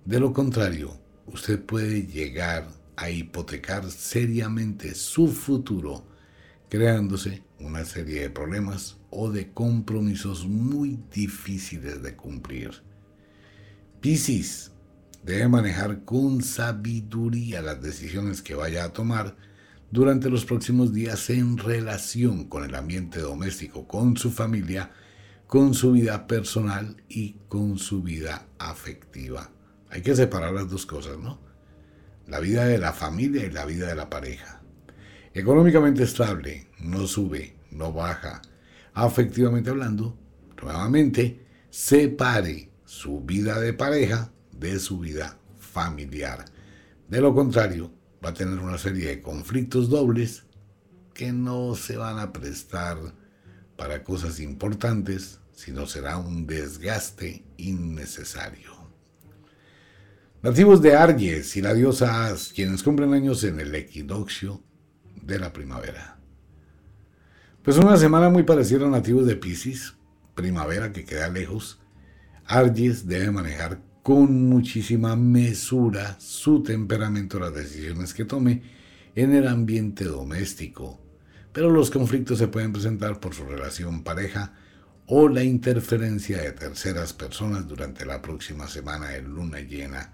De 0.04 0.20
lo 0.20 0.34
contrario, 0.34 1.00
usted 1.28 1.64
puede 1.64 2.08
llegar 2.08 2.68
a 2.96 3.12
hipotecar 3.12 3.92
seriamente 3.92 4.96
su 4.96 5.28
futuro, 5.28 6.08
creándose 6.70 7.44
una 7.60 7.86
serie 7.86 8.22
de 8.22 8.30
problemas 8.32 8.98
o 9.12 9.30
de 9.30 9.52
compromisos 9.54 10.48
muy 10.48 10.98
difíciles 11.14 12.02
de 12.02 12.16
cumplir. 12.16 12.82
Piscis 14.02 14.72
debe 15.24 15.48
manejar 15.48 16.04
con 16.04 16.42
sabiduría 16.42 17.62
las 17.62 17.80
decisiones 17.80 18.42
que 18.42 18.56
vaya 18.56 18.86
a 18.86 18.92
tomar, 18.92 19.36
durante 19.92 20.30
los 20.30 20.46
próximos 20.46 20.94
días 20.94 21.30
en 21.30 21.58
relación 21.58 22.46
con 22.46 22.64
el 22.64 22.76
ambiente 22.76 23.20
doméstico, 23.20 23.88
con 23.88 24.18
su 24.18 24.32
familia, 24.32 24.92
con 25.48 25.74
su 25.74 25.94
vida 25.94 26.28
personal 26.28 27.04
y 27.08 27.38
con 27.48 27.80
su 27.80 28.04
vida 28.04 28.46
afectiva. 28.60 29.50
Hay 29.90 30.02
que 30.02 30.16
separar 30.16 30.54
las 30.54 30.70
dos 30.70 30.86
cosas, 30.86 31.18
¿no? 31.18 31.40
La 32.28 32.40
vida 32.40 32.66
de 32.66 32.78
la 32.78 32.94
familia 32.94 33.46
y 33.46 33.50
la 33.50 33.66
vida 33.66 33.88
de 33.88 33.96
la 33.96 34.10
pareja. 34.10 34.62
Económicamente 35.34 36.04
estable, 36.04 36.68
no 36.80 37.08
sube, 37.08 37.56
no 37.72 37.92
baja. 37.92 38.42
Afectivamente 38.94 39.72
hablando, 39.72 40.16
nuevamente, 40.62 41.46
separe 41.72 42.70
su 42.86 43.22
vida 43.22 43.60
de 43.60 43.74
pareja 43.74 44.32
de 44.52 44.78
su 44.80 45.00
vida 45.00 45.40
familiar. 45.58 46.46
De 47.08 47.22
lo 47.22 47.34
contrario, 47.34 47.92
va 48.24 48.30
a 48.30 48.34
tener 48.34 48.60
una 48.60 48.78
serie 48.78 49.08
de 49.08 49.22
conflictos 49.22 49.90
dobles 49.90 50.44
que 51.14 51.32
no 51.32 51.76
se 51.76 51.98
van 51.98 52.20
a 52.20 52.32
prestar 52.32 52.98
para 53.76 54.04
cosas 54.04 54.40
importantes, 54.40 55.40
sino 55.54 55.86
será 55.86 56.18
un 56.18 56.48
desgaste 56.48 57.44
innecesario. 57.58 58.80
Nativos 60.42 60.82
de 60.82 60.96
Arges 60.96 61.58
y 61.58 61.62
la 61.62 61.74
diosa 61.74 62.28
As, 62.28 62.54
quienes 62.54 62.84
cumplen 62.84 63.14
años 63.14 63.44
en 63.44 63.60
el 63.60 63.76
equinoccio 63.76 64.64
de 65.22 65.38
la 65.38 65.52
primavera. 65.52 66.18
Pues 67.64 67.78
una 67.78 67.98
semana 67.98 68.30
muy 68.30 68.44
parecida 68.44 68.86
a 68.86 68.90
nativos 68.90 69.28
de 69.28 69.36
Pisces, 69.36 69.96
primavera 70.36 70.94
que 70.94 71.04
queda 71.04 71.28
lejos, 71.28 71.82
Arges 72.46 73.06
debe 73.06 73.32
manejar 73.32 73.82
con 74.04 74.50
muchísima 74.50 75.16
mesura 75.16 76.18
su 76.20 76.64
temperamento, 76.64 77.40
las 77.40 77.54
decisiones 77.54 78.14
que 78.14 78.26
tome 78.26 78.62
en 79.16 79.34
el 79.34 79.48
ambiente 79.48 80.06
doméstico. 80.06 81.00
Pero 81.52 81.70
los 81.70 81.92
conflictos 81.92 82.38
se 82.38 82.48
pueden 82.48 82.74
presentar 82.74 83.20
por 83.20 83.34
su 83.34 83.46
relación 83.46 84.04
pareja 84.04 84.54
o 85.08 85.28
la 85.28 85.44
interferencia 85.44 86.42
de 86.42 86.52
terceras 86.52 87.14
personas 87.14 87.68
durante 87.68 88.06
la 88.06 88.22
próxima 88.22 88.68
semana 88.68 89.10
de 89.10 89.22
luna 89.24 89.60
llena 89.60 90.14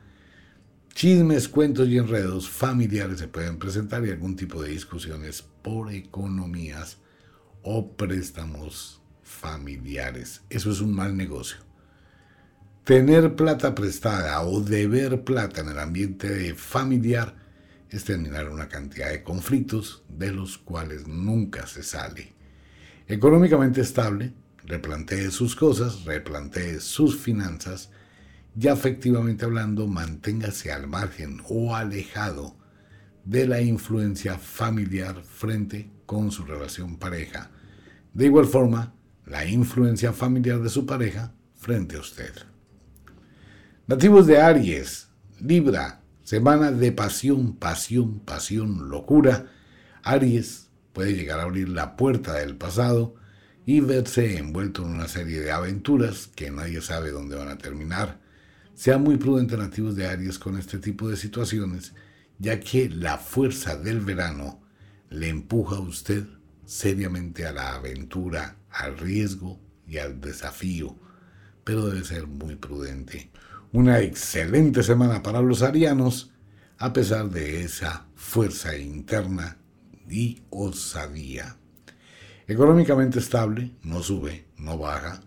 Chismes, 0.95 1.49
cuentos 1.49 1.89
y 1.89 1.97
enredos 1.97 2.49
familiares 2.49 3.19
se 3.19 3.27
pueden 3.27 3.59
presentar 3.59 4.05
y 4.05 4.11
algún 4.11 4.37
tipo 4.37 4.63
de 4.63 4.69
discusiones 4.69 5.41
por 5.41 5.91
economías 5.91 6.99
o 7.63 7.97
préstamos 7.97 9.01
familiares. 9.21 10.43
Eso 10.49 10.71
es 10.71 10.79
un 10.79 10.95
mal 10.95 11.17
negocio. 11.17 11.64
Tener 12.85 13.35
plata 13.35 13.73
prestada 13.73 14.39
o 14.43 14.61
deber 14.61 15.23
plata 15.23 15.61
en 15.61 15.69
el 15.69 15.79
ambiente 15.79 16.53
familiar 16.53 17.35
es 17.89 18.03
terminar 18.03 18.47
una 18.47 18.67
cantidad 18.67 19.09
de 19.09 19.23
conflictos 19.23 20.03
de 20.07 20.31
los 20.31 20.59
cuales 20.59 21.07
nunca 21.07 21.65
se 21.65 21.81
sale. 21.81 22.35
Económicamente 23.07 23.81
estable, 23.81 24.33
replantee 24.65 25.31
sus 25.31 25.55
cosas, 25.55 26.05
replantee 26.05 26.79
sus 26.79 27.17
finanzas, 27.17 27.89
ya 28.53 28.73
efectivamente 28.73 29.45
hablando, 29.45 29.87
manténgase 29.87 30.71
al 30.71 30.85
margen 30.85 31.41
o 31.49 31.75
alejado 31.75 32.55
de 33.23 33.47
la 33.47 33.61
influencia 33.61 34.37
familiar 34.37 35.23
frente 35.23 35.89
con 36.05 36.31
su 36.31 36.45
relación 36.45 36.97
pareja. 36.97 37.49
De 38.13 38.25
igual 38.25 38.45
forma, 38.45 38.93
la 39.25 39.43
influencia 39.43 40.13
familiar 40.13 40.61
de 40.61 40.69
su 40.69 40.85
pareja 40.85 41.33
frente 41.55 41.95
a 41.95 42.01
usted. 42.01 42.54
Nativos 43.87 44.27
de 44.27 44.39
Aries, 44.39 45.09
Libra, 45.39 46.01
semana 46.23 46.71
de 46.71 46.91
pasión, 46.91 47.55
pasión, 47.55 48.19
pasión, 48.19 48.89
locura. 48.89 49.47
Aries 50.03 50.69
puede 50.93 51.13
llegar 51.13 51.39
a 51.39 51.43
abrir 51.43 51.69
la 51.69 51.95
puerta 51.95 52.33
del 52.33 52.55
pasado 52.55 53.15
y 53.65 53.81
verse 53.81 54.37
envuelto 54.37 54.83
en 54.83 54.89
una 54.89 55.07
serie 55.07 55.39
de 55.39 55.51
aventuras 55.51 56.27
que 56.35 56.51
nadie 56.51 56.81
sabe 56.81 57.11
dónde 57.11 57.35
van 57.35 57.49
a 57.49 57.57
terminar 57.57 58.25
sea 58.75 58.97
muy 58.97 59.15
prudente 59.15 59.55
nativos 59.55 59.95
de 59.95 60.05
Aries 60.05 60.37
con 60.37 60.57
este 60.57 60.77
tipo 60.79 61.09
de 61.09 61.15
situaciones, 61.15 61.93
ya 62.37 62.59
que 62.59 62.89
la 62.89 63.17
fuerza 63.17 63.77
del 63.77 64.01
verano 64.01 64.61
le 65.09 65.29
empuja 65.29 65.77
a 65.77 65.79
usted 65.79 66.25
seriamente 66.65 67.45
a 67.45 67.53
la 67.53 67.75
aventura, 67.75 68.57
al 68.69 68.97
riesgo 68.97 69.61
y 69.87 69.97
al 69.97 70.19
desafío, 70.19 70.97
pero 71.63 71.87
debe 71.87 72.03
ser 72.03 72.27
muy 72.27 72.57
prudente. 72.57 73.31
Una 73.75 73.99
excelente 73.99 74.83
semana 74.83 75.21
para 75.21 75.41
los 75.41 75.61
arianos, 75.61 76.31
a 76.77 76.93
pesar 76.93 77.29
de 77.29 77.61
esa 77.61 78.05
fuerza 78.15 78.77
interna 78.77 79.57
y 80.09 80.43
osadía. 80.49 81.57
Económicamente 82.47 83.19
estable, 83.19 83.75
no 83.83 84.01
sube, 84.01 84.45
no 84.57 84.77
baja, 84.77 85.19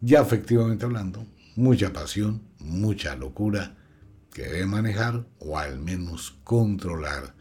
ya 0.00 0.22
efectivamente 0.22 0.84
hablando, 0.84 1.24
mucha 1.54 1.92
pasión, 1.92 2.42
mucha 2.58 3.14
locura 3.14 3.76
que 4.32 4.42
debe 4.42 4.66
manejar 4.66 5.24
o 5.38 5.56
al 5.56 5.78
menos 5.78 6.36
controlar. 6.42 7.36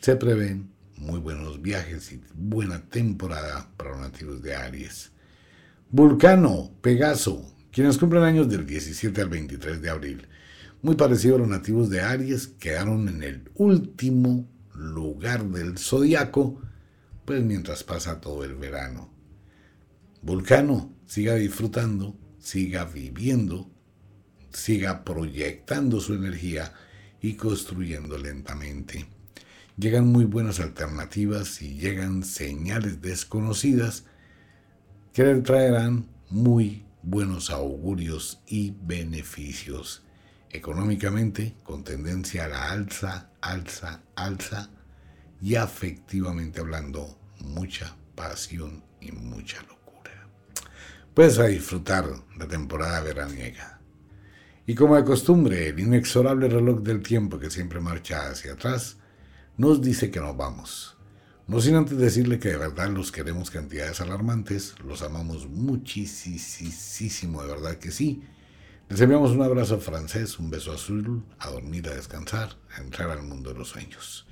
Se 0.00 0.16
prevén 0.16 0.70
muy 0.98 1.18
buenos 1.18 1.62
viajes 1.62 2.12
y 2.12 2.20
buena 2.34 2.90
temporada 2.90 3.70
para 3.78 3.92
los 3.92 4.00
nativos 4.00 4.42
de 4.42 4.54
Aries. 4.54 5.12
Vulcano, 5.88 6.72
Pegaso, 6.82 7.53
quienes 7.74 7.98
cumplen 7.98 8.22
años 8.22 8.48
del 8.48 8.64
17 8.64 9.20
al 9.20 9.28
23 9.28 9.82
de 9.82 9.90
abril. 9.90 10.28
Muy 10.80 10.94
parecido 10.94 11.34
a 11.34 11.38
los 11.40 11.48
nativos 11.48 11.90
de 11.90 12.02
Aries, 12.02 12.46
quedaron 12.46 13.08
en 13.08 13.24
el 13.24 13.50
último 13.56 14.48
lugar 14.76 15.44
del 15.46 15.76
zodiaco, 15.76 16.62
pues 17.24 17.42
mientras 17.42 17.82
pasa 17.82 18.20
todo 18.20 18.44
el 18.44 18.54
verano. 18.54 19.12
Vulcano, 20.22 20.94
siga 21.04 21.34
disfrutando, 21.34 22.16
siga 22.38 22.84
viviendo, 22.84 23.68
siga 24.52 25.04
proyectando 25.04 25.98
su 25.98 26.14
energía 26.14 26.72
y 27.20 27.34
construyendo 27.34 28.18
lentamente. 28.18 29.06
Llegan 29.76 30.06
muy 30.06 30.26
buenas 30.26 30.60
alternativas 30.60 31.60
y 31.60 31.76
llegan 31.76 32.22
señales 32.22 33.02
desconocidas 33.02 34.04
que 35.12 35.24
le 35.24 35.40
traerán 35.40 36.06
muy 36.30 36.84
buenos 37.04 37.50
augurios 37.50 38.40
y 38.46 38.74
beneficios. 38.82 40.02
Económicamente, 40.50 41.56
con 41.62 41.84
tendencia 41.84 42.46
a 42.46 42.48
la 42.48 42.70
alza, 42.70 43.30
alza, 43.40 44.02
alza 44.16 44.70
y 45.42 45.56
afectivamente 45.56 46.60
hablando, 46.60 47.18
mucha 47.40 47.94
pasión 48.14 48.82
y 49.00 49.12
mucha 49.12 49.60
locura. 49.62 50.28
Puedes 51.12 51.38
a 51.38 51.46
disfrutar 51.46 52.06
la 52.36 52.48
temporada 52.48 53.02
veraniega. 53.02 53.80
Y 54.66 54.74
como 54.74 54.96
de 54.96 55.04
costumbre, 55.04 55.68
el 55.68 55.80
inexorable 55.80 56.48
reloj 56.48 56.80
del 56.80 57.02
tiempo 57.02 57.38
que 57.38 57.50
siempre 57.50 57.80
marcha 57.80 58.30
hacia 58.30 58.54
atrás 58.54 58.96
nos 59.58 59.82
dice 59.82 60.10
que 60.10 60.20
nos 60.20 60.36
vamos. 60.36 60.96
No 61.46 61.60
sin 61.60 61.74
antes 61.74 61.98
decirle 61.98 62.38
que 62.38 62.48
de 62.48 62.56
verdad 62.56 62.88
los 62.88 63.12
queremos 63.12 63.50
cantidades 63.50 64.00
alarmantes, 64.00 64.76
los 64.82 65.02
amamos 65.02 65.46
muchísimo, 65.46 67.42
de 67.42 67.48
verdad 67.48 67.76
que 67.76 67.90
sí. 67.90 68.22
Les 68.88 69.00
enviamos 69.00 69.32
un 69.32 69.42
abrazo 69.42 69.78
francés, 69.78 70.38
un 70.38 70.48
beso 70.50 70.72
azul, 70.72 71.22
a 71.38 71.50
dormir, 71.50 71.86
a 71.88 71.94
descansar, 71.94 72.56
a 72.74 72.80
entrar 72.80 73.10
al 73.10 73.22
mundo 73.22 73.52
de 73.52 73.58
los 73.58 73.68
sueños. 73.68 74.26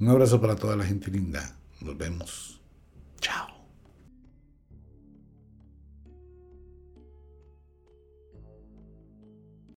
Un 0.00 0.08
abrazo 0.08 0.40
para 0.40 0.56
toda 0.56 0.74
la 0.74 0.84
gente 0.84 1.10
linda. 1.10 1.56
Nos 1.80 1.96
vemos. 1.96 2.60